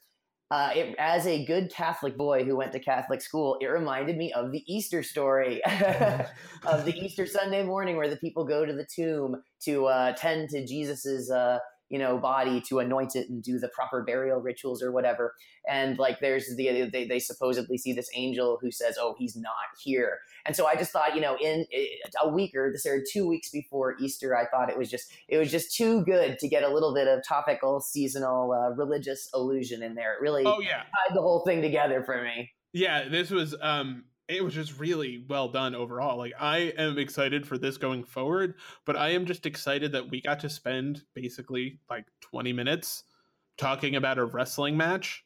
Uh, 0.52 0.70
it, 0.74 0.96
as 0.98 1.28
a 1.28 1.44
good 1.44 1.72
Catholic 1.72 2.16
boy 2.16 2.42
who 2.42 2.56
went 2.56 2.72
to 2.72 2.80
Catholic 2.80 3.20
school, 3.20 3.56
it 3.60 3.66
reminded 3.66 4.16
me 4.16 4.32
of 4.32 4.50
the 4.50 4.64
Easter 4.66 5.00
story 5.00 5.62
of 6.66 6.84
the 6.84 6.92
Easter 6.96 7.24
Sunday 7.24 7.62
morning, 7.62 7.96
where 7.96 8.08
the 8.08 8.16
people 8.16 8.44
go 8.44 8.66
to 8.66 8.72
the 8.72 8.86
tomb 8.92 9.40
to 9.60 9.86
uh, 9.86 10.12
tend 10.14 10.48
to 10.48 10.66
Jesus's, 10.66 11.30
you 11.90 11.98
know, 11.98 12.16
body 12.18 12.60
to 12.68 12.78
anoint 12.78 13.16
it 13.16 13.28
and 13.28 13.42
do 13.42 13.58
the 13.58 13.68
proper 13.68 14.02
burial 14.02 14.40
rituals 14.40 14.82
or 14.82 14.92
whatever. 14.92 15.34
And 15.68 15.98
like 15.98 16.20
there's 16.20 16.46
the 16.56 16.88
they, 16.90 17.06
they 17.06 17.18
supposedly 17.18 17.76
see 17.76 17.92
this 17.92 18.08
angel 18.14 18.58
who 18.62 18.70
says 18.70 18.96
oh 18.98 19.14
he's 19.18 19.36
not 19.36 19.52
here. 19.82 20.20
And 20.46 20.56
so 20.56 20.66
i 20.66 20.74
just 20.74 20.92
thought 20.92 21.14
you 21.14 21.20
know 21.20 21.36
in 21.40 21.66
a 22.22 22.28
week 22.28 22.54
or 22.54 22.70
this 22.72 22.86
aired 22.86 23.04
two 23.10 23.28
weeks 23.28 23.50
before 23.50 23.96
easter 24.00 24.36
i 24.36 24.46
thought 24.46 24.70
it 24.70 24.78
was 24.78 24.90
just 24.90 25.12
it 25.28 25.36
was 25.36 25.50
just 25.50 25.76
too 25.76 26.02
good 26.04 26.38
to 26.38 26.48
get 26.48 26.62
a 26.62 26.72
little 26.72 26.94
bit 26.94 27.08
of 27.08 27.20
topical 27.26 27.80
seasonal 27.80 28.52
uh, 28.52 28.70
religious 28.74 29.28
illusion 29.34 29.82
in 29.82 29.94
there. 29.94 30.14
It 30.14 30.20
really 30.20 30.44
oh 30.46 30.60
yeah. 30.60 30.78
tied 30.78 31.14
the 31.14 31.22
whole 31.22 31.44
thing 31.44 31.62
together 31.62 32.02
for 32.04 32.22
me. 32.22 32.50
Yeah 32.72 33.08
this 33.08 33.30
was 33.30 33.54
um 33.60 34.04
it 34.30 34.44
was 34.44 34.54
just 34.54 34.78
really 34.78 35.24
well 35.28 35.48
done 35.48 35.74
overall 35.74 36.16
like 36.16 36.32
i 36.38 36.58
am 36.78 36.98
excited 36.98 37.46
for 37.46 37.58
this 37.58 37.76
going 37.76 38.04
forward 38.04 38.54
but 38.86 38.96
i 38.96 39.10
am 39.10 39.26
just 39.26 39.44
excited 39.44 39.92
that 39.92 40.10
we 40.10 40.20
got 40.20 40.40
to 40.40 40.48
spend 40.48 41.02
basically 41.14 41.80
like 41.90 42.04
20 42.20 42.52
minutes 42.52 43.04
talking 43.58 43.96
about 43.96 44.18
a 44.18 44.24
wrestling 44.24 44.76
match 44.76 45.24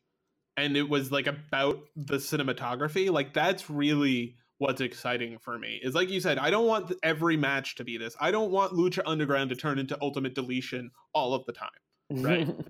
and 0.57 0.77
it 0.77 0.88
was 0.88 1.12
like 1.12 1.27
about 1.27 1.81
the 1.95 2.17
cinematography 2.17 3.11
like 3.11 3.35
that's 3.35 3.69
really 3.69 4.37
what's 4.59 4.81
exciting 4.81 5.38
for 5.38 5.59
me 5.59 5.81
is 5.83 5.95
like 5.95 6.09
you 6.09 6.21
said 6.21 6.38
i 6.38 6.49
don't 6.49 6.67
want 6.67 6.93
every 7.03 7.37
match 7.37 7.75
to 7.75 7.85
be 7.85 7.99
this 7.99 8.17
i 8.21 8.31
don't 8.31 8.51
want 8.51 8.73
lucha 8.73 9.03
underground 9.05 9.51
to 9.51 9.57
turn 9.57 9.79
into 9.79 9.99
ultimate 10.01 10.35
deletion 10.35 10.90
all 11.12 11.35
of 11.35 11.45
the 11.47 11.53
time 11.53 11.71
right? 12.11 12.49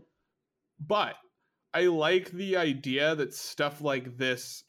But 0.86 1.14
i 1.72 1.86
like 1.86 2.30
the 2.32 2.56
idea 2.56 3.14
that 3.14 3.32
stuff 3.32 3.80
like 3.80 4.18
this 4.18 4.64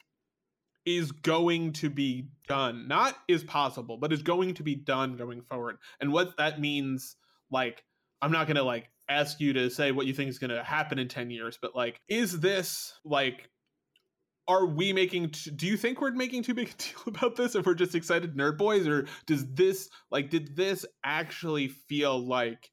is 0.86 1.12
going 1.12 1.72
to 1.72 1.90
be 1.90 2.28
done 2.48 2.86
not 2.88 3.16
is 3.28 3.44
possible 3.44 3.96
but 3.96 4.12
is 4.12 4.22
going 4.22 4.54
to 4.54 4.62
be 4.62 4.74
done 4.74 5.16
going 5.16 5.42
forward. 5.42 5.78
And 6.00 6.12
what 6.12 6.36
that 6.38 6.60
means 6.60 7.16
like 7.50 7.84
i'm 8.22 8.32
not 8.32 8.46
going 8.46 8.56
to 8.56 8.62
like 8.62 8.88
ask 9.08 9.40
you 9.40 9.52
to 9.52 9.70
say 9.70 9.92
what 9.92 10.06
you 10.06 10.14
think 10.14 10.30
is 10.30 10.38
going 10.38 10.50
to 10.50 10.64
happen 10.64 10.98
in 10.98 11.06
10 11.08 11.30
years 11.30 11.58
but 11.60 11.76
like 11.76 12.00
is 12.08 12.40
this 12.40 12.94
like 13.04 13.50
are 14.48 14.66
we 14.66 14.92
making 14.92 15.30
t- 15.30 15.50
do 15.50 15.66
you 15.66 15.76
think 15.76 16.00
we're 16.00 16.12
making 16.12 16.42
too 16.42 16.54
big 16.54 16.68
a 16.68 16.72
deal 16.78 17.02
about 17.06 17.36
this 17.36 17.54
if 17.54 17.66
we're 17.66 17.74
just 17.74 17.94
excited 17.94 18.36
nerd 18.36 18.58
boys? 18.58 18.86
Or 18.86 19.06
does 19.26 19.46
this 19.52 19.88
like 20.10 20.30
did 20.30 20.56
this 20.56 20.86
actually 21.04 21.68
feel 21.68 22.18
like 22.18 22.70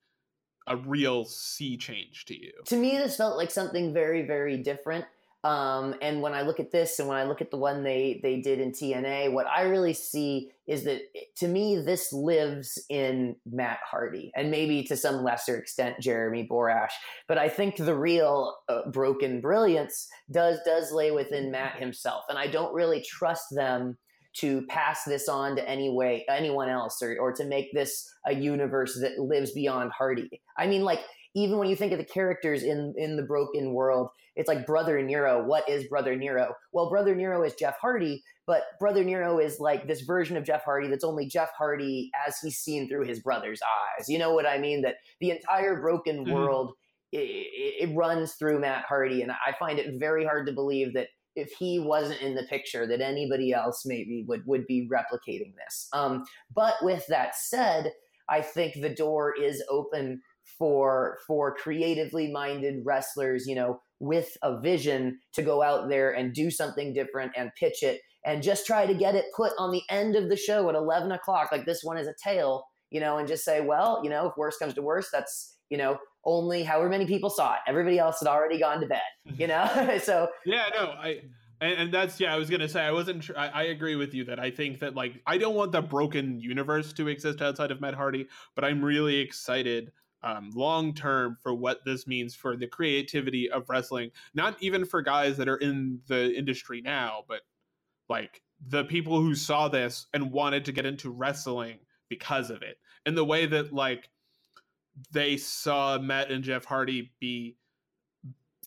a 0.67 0.78
real 0.78 1.26
sea 1.26 1.78
change 1.78 2.26
to 2.26 2.36
you? 2.36 2.52
To 2.67 2.78
me 2.78 2.97
this 2.97 3.17
felt 3.17 3.38
like 3.38 3.52
something 3.52 3.93
very 3.93 4.26
very 4.26 4.58
different 4.58 5.06
um, 5.43 5.95
and 6.01 6.21
when 6.21 6.34
I 6.34 6.43
look 6.43 6.62
at 6.62 6.71
this, 6.71 6.99
and 6.99 7.08
when 7.08 7.17
I 7.17 7.25
look 7.25 7.41
at 7.41 7.51
the 7.51 7.58
one 7.58 7.84
they 7.84 8.19
they 8.23 8.39
did 8.39 8.60
in 8.60 8.71
TNA, 8.71 9.34
what 9.34 9.45
I 9.45 9.63
really 9.63 9.93
see 9.93 10.51
is 10.67 10.86
that 10.86 11.01
to 11.38 11.47
me 11.49 11.75
this 11.77 12.13
lives 12.13 12.82
in 12.89 13.36
Matt 13.45 13.79
Hardy, 13.89 14.32
and 14.36 14.49
maybe 14.49 14.84
to 14.84 14.95
some 14.95 15.21
lesser 15.21 15.58
extent 15.58 15.99
Jeremy 15.99 16.47
Borash. 16.49 16.91
But 17.27 17.38
I 17.38 17.49
think 17.49 17.75
the 17.75 17.95
real 17.95 18.56
uh, 18.69 18.89
broken 18.89 19.41
brilliance 19.41 20.08
does 20.32 20.60
does 20.65 20.93
lay 20.93 21.12
within 21.12 21.51
Matt 21.51 21.77
himself, 21.77 22.23
and 22.29 22.39
I 22.39 22.47
don't 22.47 22.73
really 22.73 23.01
trust 23.01 23.47
them 23.51 23.97
to 24.36 24.65
pass 24.67 25.03
this 25.03 25.27
on 25.27 25.56
to 25.58 25.69
any 25.69 25.89
way 25.89 26.25
anyone 26.27 26.69
else 26.69 27.01
or, 27.03 27.17
or 27.19 27.34
to 27.34 27.45
make 27.45 27.71
this 27.73 28.10
a 28.25 28.34
universe 28.34 28.97
that 28.99 29.19
lives 29.19 29.51
beyond 29.51 29.91
Hardy. 29.91 30.41
I 30.58 30.67
mean, 30.67 30.84
like 30.84 31.01
even 31.35 31.57
when 31.57 31.67
you 31.67 31.75
think 31.75 31.91
of 31.91 31.97
the 31.97 32.05
characters 32.05 32.63
in 32.63 32.93
in 32.97 33.15
the 33.15 33.23
broken 33.23 33.73
world 33.73 34.09
it's 34.35 34.47
like 34.47 34.65
brother 34.65 35.01
nero. 35.03 35.43
What 35.45 35.69
is 35.69 35.87
brother 35.87 36.15
nero? 36.15 36.55
Well 36.71 36.89
brother 36.89 37.15
nero 37.15 37.43
is 37.43 37.53
jeff 37.53 37.77
hardy 37.79 38.23
but 38.45 38.63
brother 38.79 39.03
nero 39.03 39.39
is 39.39 39.59
like 39.59 39.87
this 39.87 40.01
version 40.01 40.37
of 40.37 40.43
jeff 40.43 40.63
hardy 40.63 40.87
that's 40.87 41.03
only 41.03 41.27
jeff 41.27 41.51
hardy 41.57 42.11
as 42.27 42.37
he's 42.41 42.57
seen 42.57 42.89
through 42.89 43.05
his 43.05 43.19
brother's 43.19 43.61
eyes. 43.61 44.09
You 44.09 44.19
know 44.19 44.33
what 44.33 44.47
i 44.47 44.57
mean? 44.57 44.81
That 44.81 44.95
the 45.19 45.31
entire 45.31 45.79
broken 45.81 46.25
mm-hmm. 46.25 46.33
world 46.33 46.73
it, 47.11 47.89
it 47.89 47.95
runs 47.95 48.33
through 48.33 48.59
matt 48.59 48.85
hardy 48.85 49.21
and 49.21 49.31
i 49.31 49.53
find 49.59 49.77
it 49.77 49.99
very 49.99 50.25
hard 50.25 50.47
to 50.47 50.53
believe 50.53 50.93
that 50.93 51.09
if 51.35 51.51
he 51.57 51.79
wasn't 51.79 52.21
in 52.21 52.35
the 52.35 52.43
picture 52.43 52.87
that 52.87 53.01
anybody 53.01 53.53
else 53.53 53.83
maybe 53.85 54.23
would 54.27 54.45
would 54.45 54.67
be 54.67 54.87
replicating 54.91 55.53
this. 55.55 55.87
Um, 55.93 56.23
but 56.53 56.75
with 56.81 57.05
that 57.07 57.35
said 57.35 57.91
i 58.29 58.41
think 58.41 58.75
the 58.75 58.93
door 58.93 59.33
is 59.39 59.63
open 59.69 60.21
for 60.58 61.17
for 61.27 61.56
creatively 61.56 62.32
minded 62.32 62.82
wrestlers, 62.86 63.45
you 63.47 63.56
know, 63.56 63.79
with 63.99 64.36
a 64.43 64.60
vision 64.60 65.19
to 65.34 65.41
go 65.41 65.62
out 65.62 65.89
there 65.89 66.12
and 66.12 66.34
do 66.34 66.51
something 66.51 66.93
different 66.93 67.32
and 67.38 67.51
pitch 67.58 67.84
it 67.84 68.01
and 68.25 68.43
just 68.43 68.65
try 68.65 68.86
to 68.86 68.93
get 68.93 69.15
it 69.15 69.25
put 69.36 69.51
on 69.58 69.71
the 69.71 69.82
end 69.89 70.15
of 70.15 70.29
the 70.29 70.36
show 70.36 70.67
at 70.69 70.75
11 70.75 71.12
o'clock 71.12 71.51
like 71.51 71.65
this 71.65 71.82
one 71.84 71.97
is 71.97 72.08
a 72.08 72.13
tale 72.21 72.65
you 72.89 72.99
know 72.99 73.17
and 73.17 73.27
just 73.27 73.45
say 73.45 73.62
well 73.62 74.01
you 74.03 74.10
know 74.10 74.27
if 74.27 74.34
worst 74.38 74.60
comes 74.60 74.73
to 74.73 74.82
worst 74.82 75.10
that's 75.12 75.56
you 75.69 75.77
know 75.77 75.97
only 76.25 76.63
however 76.63 76.88
many 76.89 77.06
people 77.06 77.29
saw 77.29 77.53
it. 77.53 77.60
Everybody 77.67 77.99
else 77.99 78.19
had 78.19 78.29
already 78.29 78.60
gone 78.60 78.79
to 78.82 78.88
bed 78.88 79.01
you 79.38 79.47
know? 79.47 79.99
So 80.03 80.27
yeah 80.45 80.65
no 80.73 80.86
i 80.91 81.21
and, 81.62 81.93
that's 81.93 82.19
yeah 82.19 82.34
i 82.34 82.38
was 82.38 82.49
gonna 82.49 82.67
say 82.67 82.82
i 82.82 82.91
wasn't 82.91 83.29
I, 83.38 83.47
I, 83.47 83.63
agree 83.63 83.95
with 83.95 84.13
you 84.13 84.25
that 84.25 84.38
i 84.38 84.51
think 84.51 84.79
that 84.79 84.95
like 84.95 85.21
i 85.25 85.38
don't 85.38 85.56
want 85.56 85.71
the 85.71 85.82
broken 85.82 86.41
universe 86.41 86.91
to 86.93 87.08
exist 87.08 87.41
outside 87.41 87.71
of 87.71 87.79
matt 87.79 87.93
hardy 87.93 88.27
but 88.53 88.65
i'm 88.65 88.84
really 88.84 89.17
excited 89.17 89.91
um, 90.23 90.51
long 90.55 90.93
term 90.93 91.38
for 91.41 91.53
what 91.53 91.83
this 91.86 92.07
means 92.07 92.33
for 92.33 92.55
the 92.55 92.67
creativity 92.67 93.49
of 93.49 93.69
wrestling, 93.69 94.12
not 94.33 94.55
even 94.62 94.86
for 94.86 95.01
guys 95.01 95.38
that 95.38 95.49
are 95.49 95.57
in 95.57 95.99
the 96.07 96.33
industry 96.33 96.81
now, 96.81 97.23
but 97.27 97.41
like 98.09 98.41
the 98.67 98.86
people 98.86 99.21
who 99.21 99.36
saw 99.36 99.67
this 99.67 100.07
and 100.13 100.31
wanted 100.31 100.65
to 100.65 100.71
get 100.71 100.86
into 100.86 101.09
wrestling 101.09 101.79
because 102.09 102.49
of 102.49 102.62
it. 102.62 102.77
And 103.05 103.17
the 103.17 103.25
way 103.25 103.45
that 103.45 103.73
like 103.73 104.09
they 105.12 105.38
saw 105.38 105.97
Matt 105.97 106.31
and 106.31 106.43
Jeff 106.43 106.65
Hardy 106.65 107.12
be 107.19 107.57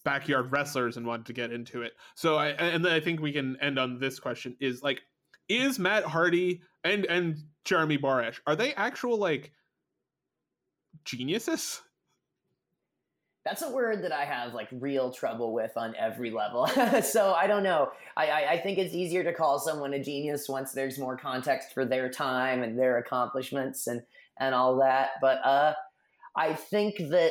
backyard 0.05 0.53
wrestlers 0.53 0.97
and 0.97 1.07
wanted 1.07 1.27
to 1.27 1.33
get 1.33 1.53
into 1.53 1.83
it. 1.83 1.93
So 2.15 2.37
I 2.37 2.49
and 2.49 2.85
then 2.85 2.93
I 2.93 3.01
think 3.01 3.21
we 3.21 3.33
can 3.33 3.57
end 3.61 3.79
on 3.79 3.99
this 3.99 4.21
question 4.21 4.57
is 4.61 4.83
like 4.83 5.01
is 5.49 5.79
Matt 5.79 6.05
Hardy 6.05 6.63
and 6.85 7.05
and 7.07 7.39
Jeremy 7.65 7.99
Borash 7.99 8.41
are 8.47 8.57
they 8.57 8.75
actual 8.75 9.19
like 9.19 9.53
geniuses? 11.05 11.83
That's 13.45 13.63
a 13.63 13.71
word 13.71 14.03
that 14.03 14.11
I 14.11 14.25
have 14.25 14.55
like 14.55 14.69
real 14.73 15.13
trouble 15.13 15.53
with 15.53 15.77
on 15.77 15.95
every 15.97 16.33
level. 16.33 16.67
so 17.03 17.33
I 17.33 17.47
don't 17.47 17.63
know. 17.63 17.91
I, 18.17 18.27
I, 18.27 18.51
I, 18.53 18.61
think 18.61 18.79
it's 18.79 18.93
easier 18.93 19.23
to 19.23 19.33
call 19.33 19.61
someone 19.61 19.95
a 19.95 20.03
genius 20.03 20.49
once 20.49 20.73
there's 20.73 20.99
more 20.99 21.17
context 21.17 21.73
for 21.73 21.85
their 21.85 22.11
time 22.11 22.65
and 22.65 22.77
their 22.77 22.99
accomplishments 22.99 23.87
and 23.87 24.03
and 24.41 24.53
all 24.53 24.79
that. 24.79 25.11
But 25.21 25.39
uh, 25.45 25.75
I 26.37 26.55
think 26.55 26.97
that 26.99 27.31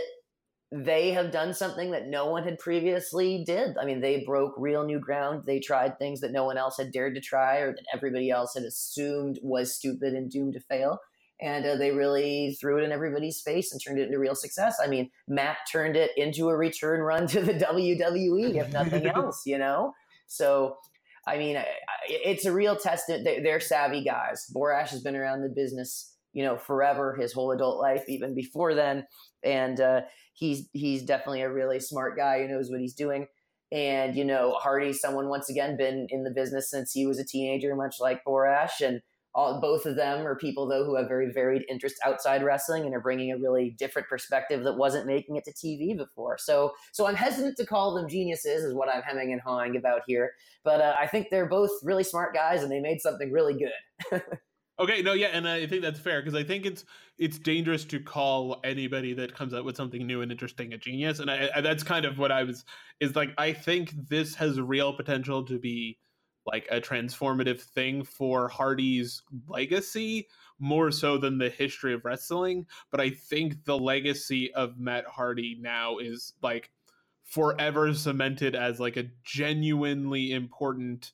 they 0.72 1.12
have 1.12 1.32
done 1.32 1.54
something 1.54 1.92
that 1.92 2.08
no 2.08 2.28
one 2.28 2.44
had 2.44 2.60
previously 2.60 3.44
did. 3.46 3.78
I 3.78 3.86
mean, 3.86 4.00
they 4.00 4.24
broke 4.26 4.54
real 4.58 4.86
new 4.86 5.00
ground. 5.00 5.44
They 5.46 5.60
tried 5.60 6.00
things 6.00 6.22
that 6.22 6.32
no 6.32 6.46
one 6.46 6.58
else 6.58 6.78
had 6.78 6.94
dared 6.94 7.16
to 7.16 7.22
try 7.22 7.58
or 7.58 7.74
that 7.74 7.86
everybody 7.94 8.30
else 8.30 8.54
had 8.54 8.64
assumed 8.64 9.40
was 9.44 9.76
stupid 9.76 10.14
and 10.14 10.32
doomed 10.32 10.54
to 10.54 10.60
fail 10.62 11.00
and 11.42 11.66
uh, 11.66 11.76
they 11.76 11.92
really 11.92 12.58
threw 12.60 12.78
it 12.78 12.84
in 12.84 12.92
everybody's 12.92 13.42
face 13.42 13.72
and 13.72 13.82
turned 13.84 14.00
it 14.00 14.08
into 14.08 14.20
real 14.20 14.36
success. 14.36 14.78
I 14.82 14.88
mean, 14.88 15.10
Matt 15.28 15.58
turned 15.72 15.96
it 15.96 16.12
into 16.16 16.50
a 16.50 16.56
return 16.56 17.02
run 17.02 17.28
to 17.28 17.42
the 17.42 17.54
WWE, 17.54 18.56
if 18.56 18.72
nothing 18.72 19.06
else, 19.16 19.44
you 19.46 19.58
know? 19.58 19.94
So, 20.28 20.78
I 21.28 21.38
mean, 21.38 21.58
it's 22.08 22.46
a 22.46 22.54
real 22.54 22.76
testament. 22.76 23.26
They're 23.26 23.60
savvy 23.60 24.04
guys. 24.04 24.46
Borash 24.56 24.90
has 24.90 25.02
been 25.02 25.16
around 25.16 25.42
the 25.42 25.50
business, 25.50 26.16
you 26.34 26.44
know, 26.44 26.58
forever, 26.58 27.16
his 27.20 27.34
whole 27.34 27.52
adult 27.52 27.80
life, 27.80 28.04
even 28.08 28.34
before 28.34 28.74
then. 28.74 29.06
And 29.44 29.80
uh, 29.82 30.02
he's 30.34 30.70
he's 30.74 31.04
definitely 31.04 31.42
a 31.42 31.52
really 31.52 31.80
smart 31.80 32.16
guy 32.16 32.42
who 32.42 32.48
knows 32.48 32.70
what 32.70 32.80
he's 32.80 32.94
doing. 32.94 33.28
And, 33.72 34.16
you 34.16 34.24
know, 34.24 34.54
Hardy, 34.54 34.94
someone 34.94 35.28
once 35.28 35.50
again 35.50 35.76
been 35.76 36.08
in 36.10 36.24
the 36.24 36.32
business 36.32 36.70
since 36.70 36.92
he 36.92 37.06
was 37.06 37.20
a 37.20 37.26
teenager, 37.26 37.76
much 37.76 37.96
like 38.00 38.24
Borash. 38.24 38.82
And 38.82 39.02
all, 39.36 39.60
both 39.60 39.86
of 39.86 39.98
them 39.98 40.26
are 40.26 40.36
people 40.36 40.66
though 40.66 40.86
who 40.86 40.96
have 40.96 41.10
very 41.10 41.30
varied 41.32 41.66
interests 41.70 42.00
outside 42.06 42.42
wrestling 42.42 42.86
and 42.86 42.96
are 42.96 43.02
bringing 43.02 43.32
a 43.34 43.38
really 43.38 43.76
different 43.78 44.08
perspective 44.08 44.64
that 44.64 44.78
wasn't 44.78 45.06
making 45.06 45.36
it 45.36 45.44
to 45.44 45.52
TV 45.52 45.96
before. 45.96 46.38
So, 46.40 46.72
so 46.94 47.06
I'm 47.06 47.16
hesitant 47.16 47.58
to 47.58 47.66
call 47.66 47.94
them 47.94 48.08
geniuses, 48.08 48.64
is 48.64 48.74
what 48.74 48.88
I'm 48.88 49.02
hemming 49.02 49.34
and 49.34 49.42
hawing 49.42 49.76
about 49.76 50.02
here. 50.08 50.32
But 50.64 50.80
uh, 50.80 50.96
I 50.98 51.08
think 51.08 51.28
they're 51.30 51.50
both 51.50 51.70
really 51.84 52.04
smart 52.04 52.34
guys, 52.34 52.64
and 52.64 52.72
they 52.72 52.80
made 52.80 53.02
something 53.02 53.30
really 53.30 53.58
good. 53.58 54.22
okay, 54.80 55.02
no, 55.02 55.12
yeah, 55.12 55.28
and 55.34 55.48
I 55.48 55.68
think 55.68 55.82
that's 55.82 56.00
fair 56.00 56.22
because 56.22 56.34
I 56.34 56.44
think 56.44 56.66
it's 56.66 56.86
it's 57.18 57.38
dangerous 57.38 57.84
to 57.86 58.00
call 58.00 58.62
anybody 58.64 59.14
that 59.16 59.36
comes 59.36 59.54
out 59.54 59.66
with 59.66 59.76
something 59.76 60.08
new 60.08 60.22
and 60.22 60.32
interesting 60.32 60.74
a 60.74 60.78
genius, 60.78 61.20
and 61.20 61.30
I, 61.30 61.50
I, 61.54 61.62
that's 61.62 61.84
kind 61.84 62.06
of 62.06 62.18
what 62.18 62.32
I 62.32 62.44
was 62.44 62.64
is 63.02 63.18
like. 63.18 63.32
I 63.38 63.52
think 63.52 63.92
this 64.10 64.34
has 64.36 64.62
real 64.62 64.94
potential 64.94 65.44
to 65.46 65.60
be 65.60 65.98
like 66.46 66.68
a 66.70 66.80
transformative 66.80 67.60
thing 67.60 68.04
for 68.04 68.48
Hardy's 68.48 69.24
legacy 69.48 70.28
more 70.60 70.92
so 70.92 71.18
than 71.18 71.38
the 71.38 71.50
history 71.50 71.94
of 71.94 72.06
wrestling. 72.06 72.66
But 72.92 73.02
I 73.02 73.10
think 73.10 73.66
the 73.66 73.78
legacy 73.78 74.54
of 74.54 74.80
Matt 74.80 75.06
Hardy 75.06 75.58
now 75.60 75.98
is 75.98 76.34
like 76.42 76.72
forever 77.24 77.94
cemented 77.94 78.56
as 78.56 78.80
like 78.80 78.98
a 78.98 79.10
genuinely 79.24 80.32
important 80.32 81.12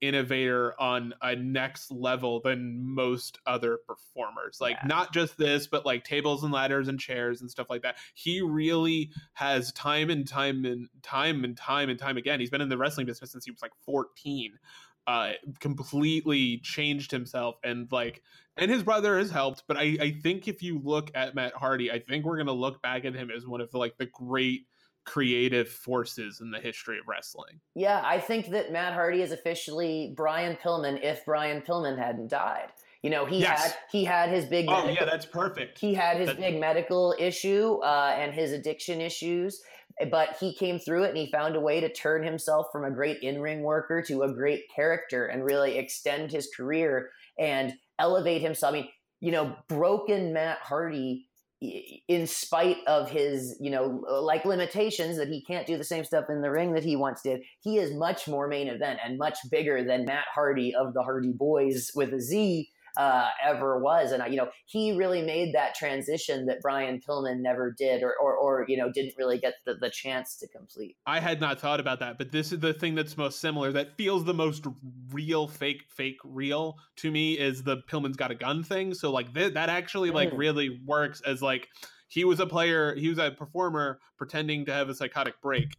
innovator 0.00 0.74
on 0.80 1.14
a 1.22 1.36
next 1.36 1.90
level 1.90 2.40
than 2.40 2.82
most 2.82 3.38
other 3.46 3.78
performers. 3.86 4.58
Like 4.60 4.76
yeah. 4.80 4.86
not 4.86 5.12
just 5.12 5.36
this, 5.36 5.66
but 5.66 5.84
like 5.84 6.04
tables 6.04 6.42
and 6.42 6.52
ladders 6.52 6.88
and 6.88 6.98
chairs 6.98 7.40
and 7.40 7.50
stuff 7.50 7.68
like 7.68 7.82
that. 7.82 7.96
He 8.14 8.40
really 8.40 9.10
has 9.34 9.72
time 9.72 10.10
and 10.10 10.26
time 10.26 10.64
and 10.64 10.88
time 11.02 11.44
and 11.44 11.56
time 11.56 11.90
and 11.90 11.98
time 11.98 12.16
again. 12.16 12.40
He's 12.40 12.50
been 12.50 12.60
in 12.60 12.68
the 12.68 12.78
wrestling 12.78 13.06
business 13.06 13.30
since 13.30 13.44
he 13.44 13.50
was 13.50 13.62
like 13.62 13.72
14. 13.84 14.58
Uh, 15.06 15.32
completely 15.58 16.58
changed 16.58 17.10
himself 17.10 17.56
and 17.64 17.90
like 17.90 18.22
and 18.56 18.70
his 18.70 18.82
brother 18.82 19.18
has 19.18 19.30
helped 19.30 19.64
but 19.66 19.76
I, 19.76 19.96
I 20.00 20.10
think 20.22 20.46
if 20.46 20.62
you 20.62 20.78
look 20.78 21.10
at 21.14 21.34
matt 21.34 21.54
hardy 21.54 21.90
i 21.90 21.98
think 21.98 22.24
we're 22.24 22.36
gonna 22.36 22.52
look 22.52 22.80
back 22.82 23.06
at 23.06 23.14
him 23.14 23.30
as 23.34 23.46
one 23.46 23.62
of 23.62 23.70
the 23.72 23.78
like 23.78 23.96
the 23.96 24.06
great 24.06 24.66
creative 25.04 25.68
forces 25.68 26.40
in 26.40 26.50
the 26.50 26.60
history 26.60 26.98
of 26.98 27.08
wrestling. 27.08 27.60
Yeah, 27.74 28.02
I 28.04 28.20
think 28.20 28.50
that 28.50 28.72
Matt 28.72 28.92
Hardy 28.92 29.22
is 29.22 29.32
officially 29.32 30.12
Brian 30.16 30.56
Pillman 30.56 31.02
if 31.02 31.24
Brian 31.24 31.62
Pillman 31.62 31.98
hadn't 31.98 32.28
died. 32.28 32.68
You 33.02 33.08
know, 33.08 33.24
he 33.24 33.40
yes. 33.40 33.62
had 33.62 33.76
he 33.90 34.04
had 34.04 34.28
his 34.28 34.44
big. 34.44 34.66
Oh 34.68 34.84
medical, 34.84 34.94
yeah, 34.94 35.04
that's 35.10 35.24
perfect. 35.24 35.78
He 35.78 35.94
had 35.94 36.18
his 36.18 36.34
big 36.34 36.60
medical 36.60 37.14
issue 37.18 37.78
uh, 37.82 38.14
and 38.16 38.34
his 38.34 38.52
addiction 38.52 39.00
issues, 39.00 39.62
but 40.10 40.36
he 40.38 40.54
came 40.54 40.78
through 40.78 41.04
it 41.04 41.08
and 41.08 41.16
he 41.16 41.30
found 41.30 41.56
a 41.56 41.60
way 41.60 41.80
to 41.80 41.90
turn 41.90 42.22
himself 42.22 42.66
from 42.70 42.84
a 42.84 42.90
great 42.90 43.22
in-ring 43.22 43.62
worker 43.62 44.02
to 44.02 44.22
a 44.22 44.32
great 44.32 44.64
character 44.74 45.26
and 45.26 45.44
really 45.44 45.78
extend 45.78 46.30
his 46.30 46.50
career 46.54 47.10
and 47.38 47.72
elevate 47.98 48.42
himself. 48.42 48.74
I 48.74 48.76
mean, 48.80 48.88
you 49.20 49.32
know, 49.32 49.56
broken 49.68 50.34
Matt 50.34 50.58
Hardy 50.58 51.26
in 51.60 52.26
spite 52.26 52.78
of 52.86 53.10
his, 53.10 53.56
you 53.60 53.70
know, 53.70 54.02
uh, 54.08 54.22
like 54.22 54.44
limitations 54.46 55.18
that 55.18 55.28
he 55.28 55.42
can't 55.44 55.66
do 55.66 55.76
the 55.76 55.84
same 55.84 56.04
stuff 56.04 56.24
in 56.30 56.40
the 56.40 56.50
ring 56.50 56.72
that 56.72 56.84
he 56.84 56.96
once 56.96 57.20
did, 57.20 57.42
he 57.60 57.76
is 57.76 57.92
much 57.92 58.26
more 58.26 58.48
main 58.48 58.68
event 58.68 58.98
and 59.04 59.18
much 59.18 59.38
bigger 59.50 59.84
than 59.84 60.06
Matt 60.06 60.24
Hardy 60.34 60.74
of 60.74 60.94
the 60.94 61.02
Hardy 61.02 61.32
Boys 61.32 61.90
with 61.94 62.14
a 62.14 62.20
Z 62.20 62.70
uh, 62.96 63.28
ever 63.44 63.78
was. 63.78 64.12
And, 64.12 64.22
I, 64.22 64.26
you 64.26 64.36
know, 64.36 64.48
he 64.66 64.96
really 64.96 65.22
made 65.22 65.54
that 65.54 65.74
transition 65.74 66.46
that 66.46 66.60
Brian 66.60 67.00
Pillman 67.00 67.40
never 67.40 67.74
did 67.76 68.02
or, 68.02 68.14
or, 68.20 68.36
or 68.36 68.64
you 68.68 68.76
know, 68.76 68.90
didn't 68.92 69.14
really 69.18 69.38
get 69.38 69.54
the, 69.66 69.74
the 69.74 69.90
chance 69.90 70.36
to 70.38 70.48
complete. 70.48 70.96
I 71.06 71.20
had 71.20 71.40
not 71.40 71.60
thought 71.60 71.80
about 71.80 72.00
that, 72.00 72.18
but 72.18 72.32
this 72.32 72.52
is 72.52 72.60
the 72.60 72.72
thing 72.72 72.94
that's 72.94 73.16
most 73.16 73.40
similar 73.40 73.72
that 73.72 73.96
feels 73.96 74.24
the 74.24 74.34
most 74.34 74.66
real, 75.10 75.46
fake, 75.46 75.84
fake, 75.88 76.18
real 76.24 76.76
to 76.96 77.10
me 77.10 77.34
is 77.34 77.62
the 77.62 77.78
Pillman's 77.90 78.16
got 78.16 78.30
a 78.30 78.34
gun 78.34 78.62
thing. 78.62 78.94
So, 78.94 79.10
like, 79.10 79.32
th- 79.34 79.54
that 79.54 79.68
actually, 79.68 80.10
like, 80.10 80.30
mm. 80.30 80.38
really 80.38 80.80
works 80.84 81.20
as, 81.26 81.42
like, 81.42 81.68
he 82.08 82.24
was 82.24 82.40
a 82.40 82.46
player, 82.46 82.94
he 82.94 83.08
was 83.08 83.18
a 83.18 83.30
performer 83.30 84.00
pretending 84.18 84.64
to 84.66 84.72
have 84.72 84.88
a 84.88 84.94
psychotic 84.94 85.40
break. 85.40 85.76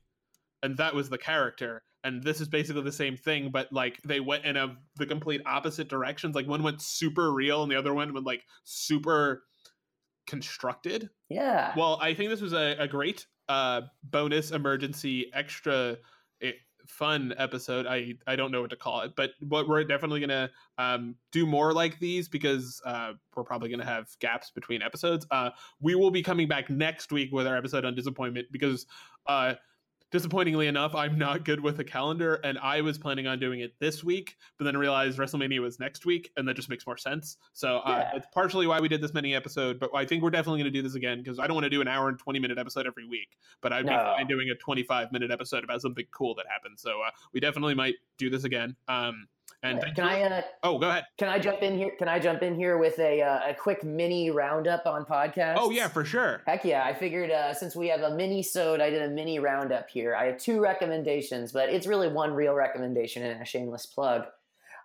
And 0.64 0.78
that 0.78 0.94
was 0.94 1.10
the 1.10 1.18
character 1.18 1.84
and 2.04 2.24
this 2.24 2.42
is 2.42 2.48
basically 2.48 2.82
the 2.82 2.92
same 2.92 3.16
thing 3.16 3.50
but 3.52 3.72
like 3.72 4.02
they 4.04 4.20
went 4.20 4.46
in 4.46 4.58
a 4.58 4.76
the 4.98 5.06
complete 5.06 5.42
opposite 5.46 5.88
directions. 5.88 6.36
Like 6.36 6.48
one 6.48 6.64
went 6.64 6.82
super 6.82 7.32
real 7.32 7.64
and 7.64 7.72
the 7.72 7.76
other 7.78 7.94
one 7.94 8.14
went 8.14 8.26
like 8.26 8.44
super 8.64 9.44
constructed. 10.28 11.10
Yeah. 11.30 11.74
Well 11.78 11.98
i 12.02 12.14
think 12.14 12.30
this 12.30 12.42
was 12.42 12.54
a, 12.54 12.76
a 12.80 12.88
great 12.88 13.26
uh 13.50 13.82
bonus 14.04 14.52
emergency 14.52 15.32
extra 15.34 15.98
eh, 16.42 16.52
fun 16.88 17.34
episode. 17.38 17.86
I 17.86 18.14
i 18.28 18.36
don't 18.36 18.52
know 18.52 18.62
what 18.62 18.70
to 18.72 18.76
call 18.76 19.02
it 19.02 19.16
but 19.16 19.32
what 19.40 19.68
we're 19.68 19.84
definitely 19.84 20.22
gonna 20.22 20.50
um 20.78 21.16
do 21.32 21.46
more 21.46 21.74
like 21.74 22.00
these 22.00 22.28
because 22.28 22.82
uh 22.86 23.14
we're 23.36 23.44
probably 23.44 23.70
gonna 23.70 23.86
have 23.86 24.08
gaps 24.20 24.52
between 24.52 24.82
episodes. 24.82 25.26
Uh 25.32 25.52
we 25.80 25.96
will 25.96 26.12
be 26.12 26.24
coming 26.24 26.48
back 26.48 26.70
next 26.70 27.12
week 27.12 27.32
with 27.32 27.46
our 27.46 27.58
episode 27.58 27.86
on 27.86 27.94
disappointment 27.96 28.48
because 28.52 28.86
uh 29.28 29.54
disappointingly 30.12 30.68
enough, 30.68 30.94
I'm 30.94 31.18
not 31.18 31.46
good 31.46 31.60
with 31.62 31.80
a 31.80 31.84
calendar, 31.84 32.36
and 32.44 32.60
I 32.60 32.82
was 32.82 32.98
planning 32.98 33.28
on 33.28 33.40
doing 33.40 33.62
it 33.62 33.74
this 33.80 34.04
week, 34.04 34.38
but 34.58 34.66
then 34.66 34.78
realized 34.78 35.18
WrestleMania 35.18 35.62
was 35.62 35.80
next 35.80 36.06
week, 36.06 36.32
and 36.36 36.48
that 36.48 36.56
just 36.56 36.70
makes 36.70 36.86
more 36.86 36.98
sense. 36.98 37.38
So 37.54 37.78
uh, 37.78 38.10
it's 38.14 38.28
partially 38.34 38.68
why 38.68 38.80
we 38.82 38.90
did 38.90 39.02
this 39.02 39.14
mini 39.14 39.34
episode, 39.34 39.80
but 39.80 39.90
I 39.96 40.06
think 40.06 40.22
we're 40.22 40.30
definitely 40.30 40.60
going 40.60 40.72
to 40.72 40.78
do 40.78 40.84
this 40.84 40.96
again 40.96 41.20
because 41.24 41.40
I 41.40 41.48
don't 41.48 41.56
want 41.56 41.66
to 41.66 41.70
do 41.70 41.82
an 41.82 41.88
hour 41.88 42.10
and 42.10 42.20
20 42.20 42.40
minute 42.40 42.58
episode 42.58 42.86
every 42.86 43.08
week, 43.08 43.38
but 43.62 43.72
I'd 43.72 43.86
no. 43.86 43.94
be 43.94 43.98
fine 43.98 44.28
doing 44.28 44.50
a 44.50 44.56
25 44.56 45.12
minute 45.12 45.32
episode 45.32 45.64
about 45.64 45.82
something 45.82 46.06
cool 46.12 46.36
that 46.36 46.46
happened. 46.50 46.80
So 46.80 47.02
uh, 47.02 47.12
we 47.34 47.40
definitely 47.40 47.76
might 47.76 47.96
do 48.18 48.30
this 48.30 48.44
again. 48.44 48.76
Um, 48.88 49.28
and 49.64 49.84
can 49.96 50.04
I? 50.04 50.22
Uh, 50.22 50.42
oh, 50.64 50.78
go 50.78 50.90
ahead. 50.90 51.06
Can 51.18 51.28
I 51.28 51.40
jump 51.40 51.62
in 51.62 51.78
here? 51.78 51.92
Can 51.98 52.08
I 52.08 52.20
jump 52.20 52.42
in 52.42 52.56
here 52.56 52.78
with 52.78 52.98
a 53.00 53.22
uh, 53.22 53.52
a 53.52 53.54
quick 53.54 53.84
mini 53.84 54.32
roundup 54.32 54.86
on 54.86 55.06
podcast? 55.06 55.56
Oh 55.58 55.72
yeah, 55.72 55.88
for 55.88 56.04
sure. 56.04 56.42
Heck 56.48 56.66
yeah! 56.66 56.84
I 56.84 56.94
figured 56.94 57.32
uh, 57.32 57.54
since 57.54 57.76
we 57.76 57.88
have 57.90 58.02
a 58.02 58.16
mini 58.16 58.44
sode, 58.44 58.82
I 58.82 58.90
did 58.90 59.02
a 59.02 59.10
mini 59.10 59.40
roundup 59.40 59.90
here. 59.90 60.16
I 60.16 60.26
have 60.26 60.38
two 60.38 60.62
recommendations, 60.62 61.52
but 61.52 61.70
it's 61.70 61.88
really 61.88 62.08
one 62.08 62.34
real 62.34 62.54
recommendation 62.54 63.24
and 63.24 63.42
a 63.42 63.46
shameless 63.46 63.86
plug. 63.86 64.24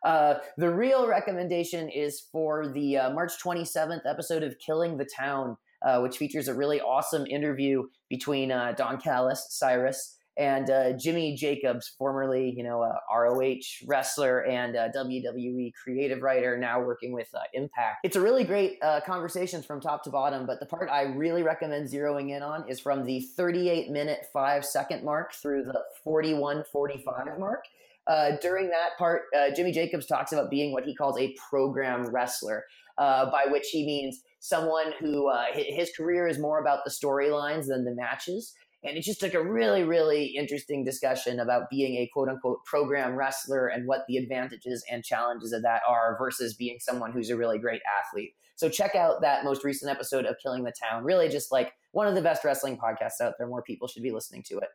Uh, 0.04 0.38
the 0.56 0.70
real 0.70 1.08
recommendation 1.08 1.88
is 1.88 2.20
for 2.30 2.68
the 2.68 2.96
uh, 2.96 3.10
March 3.10 3.32
27th 3.42 4.02
episode 4.08 4.42
of 4.42 4.56
Killing 4.58 4.98
the 4.98 5.04
Town, 5.04 5.56
uh, 5.84 6.00
which 6.00 6.16
features 6.16 6.48
a 6.48 6.54
really 6.54 6.80
awesome 6.80 7.26
interview 7.26 7.84
between 8.08 8.52
uh, 8.52 8.72
Don 8.76 9.00
Callis, 9.00 9.46
Cyrus, 9.50 10.15
and 10.36 10.68
uh, 10.68 10.92
Jimmy 10.92 11.34
Jacobs, 11.34 11.94
formerly 11.98 12.52
you 12.56 12.62
know 12.62 12.82
a 12.82 13.00
ROH 13.14 13.86
wrestler 13.86 14.44
and 14.44 14.74
WWE 14.74 15.72
creative 15.82 16.22
writer, 16.22 16.58
now 16.58 16.80
working 16.80 17.12
with 17.12 17.28
uh, 17.34 17.40
Impact. 17.54 17.98
It's 18.04 18.16
a 18.16 18.20
really 18.20 18.44
great 18.44 18.78
uh, 18.82 19.00
conversation 19.00 19.62
from 19.62 19.80
top 19.80 20.04
to 20.04 20.10
bottom. 20.10 20.46
But 20.46 20.60
the 20.60 20.66
part 20.66 20.90
I 20.90 21.02
really 21.02 21.42
recommend 21.42 21.88
zeroing 21.90 22.36
in 22.36 22.42
on 22.42 22.68
is 22.68 22.80
from 22.80 23.04
the 23.04 23.20
38 23.20 23.90
minute 23.90 24.26
five 24.32 24.64
second 24.64 25.04
mark 25.04 25.32
through 25.32 25.64
the 25.64 25.80
41 26.04 26.64
45 26.70 27.38
mark. 27.38 27.64
Uh, 28.06 28.36
during 28.40 28.68
that 28.68 28.90
part, 28.98 29.22
uh, 29.36 29.50
Jimmy 29.54 29.72
Jacobs 29.72 30.06
talks 30.06 30.32
about 30.32 30.48
being 30.48 30.72
what 30.72 30.84
he 30.84 30.94
calls 30.94 31.18
a 31.18 31.34
program 31.50 32.06
wrestler, 32.06 32.64
uh, 32.98 33.28
by 33.32 33.46
which 33.50 33.66
he 33.72 33.84
means 33.84 34.20
someone 34.38 34.92
who 35.00 35.28
his 35.54 35.90
career 35.96 36.28
is 36.28 36.38
more 36.38 36.60
about 36.60 36.84
the 36.84 36.90
storylines 36.90 37.66
than 37.66 37.84
the 37.84 37.94
matches. 37.94 38.54
And 38.86 38.96
it's 38.96 39.06
just 39.06 39.22
like 39.22 39.34
a 39.34 39.42
really, 39.42 39.82
really 39.82 40.26
interesting 40.26 40.84
discussion 40.84 41.40
about 41.40 41.68
being 41.70 41.96
a 41.96 42.08
quote 42.12 42.28
unquote 42.28 42.64
program 42.64 43.16
wrestler 43.16 43.66
and 43.66 43.86
what 43.86 44.04
the 44.06 44.16
advantages 44.16 44.84
and 44.90 45.04
challenges 45.04 45.52
of 45.52 45.62
that 45.62 45.82
are 45.88 46.16
versus 46.18 46.54
being 46.54 46.78
someone 46.78 47.12
who's 47.12 47.30
a 47.30 47.36
really 47.36 47.58
great 47.58 47.82
athlete. 48.00 48.34
So 48.54 48.68
check 48.68 48.94
out 48.94 49.20
that 49.20 49.44
most 49.44 49.64
recent 49.64 49.90
episode 49.90 50.24
of 50.24 50.36
Killing 50.42 50.64
the 50.64 50.72
Town. 50.72 51.04
Really 51.04 51.28
just 51.28 51.52
like 51.52 51.72
one 51.92 52.06
of 52.06 52.14
the 52.14 52.22
best 52.22 52.44
wrestling 52.44 52.78
podcasts 52.78 53.20
out 53.20 53.34
there. 53.38 53.48
More 53.48 53.62
people 53.62 53.88
should 53.88 54.02
be 54.02 54.12
listening 54.12 54.44
to 54.48 54.58
it. 54.58 54.68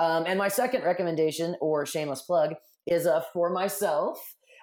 Um, 0.00 0.24
and 0.26 0.38
my 0.38 0.48
second 0.48 0.82
recommendation 0.82 1.54
or 1.60 1.86
shameless 1.86 2.22
plug 2.22 2.54
is 2.86 3.06
uh, 3.06 3.22
for 3.32 3.50
myself. 3.50 4.18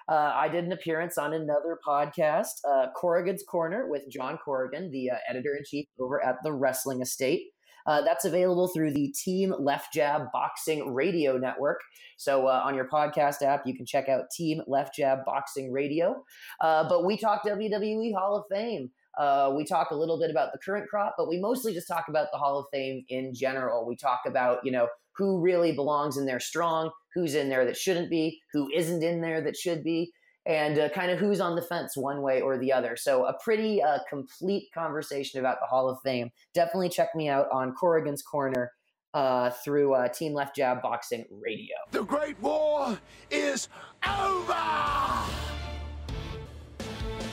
Uh, 0.08 0.32
I 0.34 0.48
did 0.48 0.64
an 0.64 0.72
appearance 0.72 1.16
on 1.16 1.32
another 1.32 1.78
podcast, 1.86 2.50
uh, 2.68 2.88
Corrigan's 2.96 3.44
Corner, 3.48 3.88
with 3.88 4.02
John 4.10 4.36
Corrigan, 4.44 4.90
the 4.90 5.10
uh, 5.10 5.16
editor 5.28 5.54
in 5.56 5.62
chief 5.64 5.86
over 6.00 6.22
at 6.22 6.36
the 6.42 6.52
Wrestling 6.52 7.00
Estate. 7.00 7.44
Uh, 7.86 8.02
that's 8.02 8.24
available 8.24 8.68
through 8.68 8.92
the 8.92 9.08
Team 9.08 9.54
Left 9.58 9.92
Jab 9.92 10.32
Boxing 10.32 10.94
Radio 10.94 11.36
Network. 11.36 11.80
So 12.16 12.46
uh, 12.46 12.62
on 12.64 12.74
your 12.74 12.88
podcast 12.88 13.42
app, 13.42 13.66
you 13.66 13.74
can 13.76 13.86
check 13.86 14.08
out 14.08 14.30
Team 14.30 14.62
Left 14.66 14.94
Jab 14.94 15.24
Boxing 15.24 15.72
Radio. 15.72 16.24
Uh, 16.60 16.88
but 16.88 17.04
we 17.04 17.16
talk 17.16 17.44
WWE 17.44 18.14
Hall 18.14 18.36
of 18.36 18.44
Fame. 18.50 18.90
Uh, 19.18 19.52
we 19.54 19.64
talk 19.64 19.90
a 19.90 19.94
little 19.94 20.18
bit 20.18 20.30
about 20.30 20.52
the 20.52 20.58
current 20.58 20.88
crop, 20.88 21.14
but 21.18 21.28
we 21.28 21.38
mostly 21.38 21.74
just 21.74 21.88
talk 21.88 22.06
about 22.08 22.28
the 22.32 22.38
Hall 22.38 22.58
of 22.58 22.66
Fame 22.72 23.04
in 23.08 23.34
general. 23.34 23.86
We 23.86 23.96
talk 23.96 24.20
about, 24.26 24.64
you 24.64 24.72
know, 24.72 24.88
who 25.16 25.40
really 25.40 25.72
belongs 25.72 26.16
in 26.16 26.24
there 26.24 26.40
strong, 26.40 26.90
who's 27.14 27.34
in 27.34 27.50
there 27.50 27.66
that 27.66 27.76
shouldn't 27.76 28.08
be, 28.08 28.40
who 28.52 28.70
isn't 28.74 29.02
in 29.02 29.20
there 29.20 29.42
that 29.42 29.56
should 29.56 29.84
be 29.84 30.12
and 30.46 30.78
uh, 30.78 30.88
kind 30.90 31.10
of 31.10 31.18
who's 31.18 31.40
on 31.40 31.54
the 31.54 31.62
fence 31.62 31.96
one 31.96 32.22
way 32.22 32.40
or 32.40 32.58
the 32.58 32.72
other. 32.72 32.96
So, 32.96 33.26
a 33.26 33.34
pretty 33.42 33.82
uh, 33.82 33.98
complete 34.08 34.68
conversation 34.74 35.40
about 35.40 35.58
the 35.60 35.66
Hall 35.66 35.88
of 35.88 35.98
Fame. 36.02 36.30
Definitely 36.54 36.88
check 36.88 37.14
me 37.14 37.28
out 37.28 37.48
on 37.52 37.74
Corrigan's 37.74 38.22
Corner 38.22 38.72
uh, 39.14 39.50
through 39.50 39.94
uh, 39.94 40.08
Team 40.08 40.32
Left 40.32 40.56
Jab 40.56 40.82
Boxing 40.82 41.24
Radio. 41.30 41.76
The 41.90 42.02
Great 42.02 42.40
War 42.40 42.98
is 43.30 43.68
over! 44.06 44.54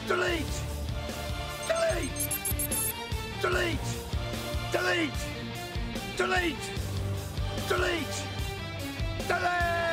Delete! 0.07 0.43
Delete! 1.67 2.29
Delete! 3.41 3.79
Delete! 4.71 5.09
Delete! 6.17 6.55
Delete! 7.67 8.23
Delete! 9.27 9.88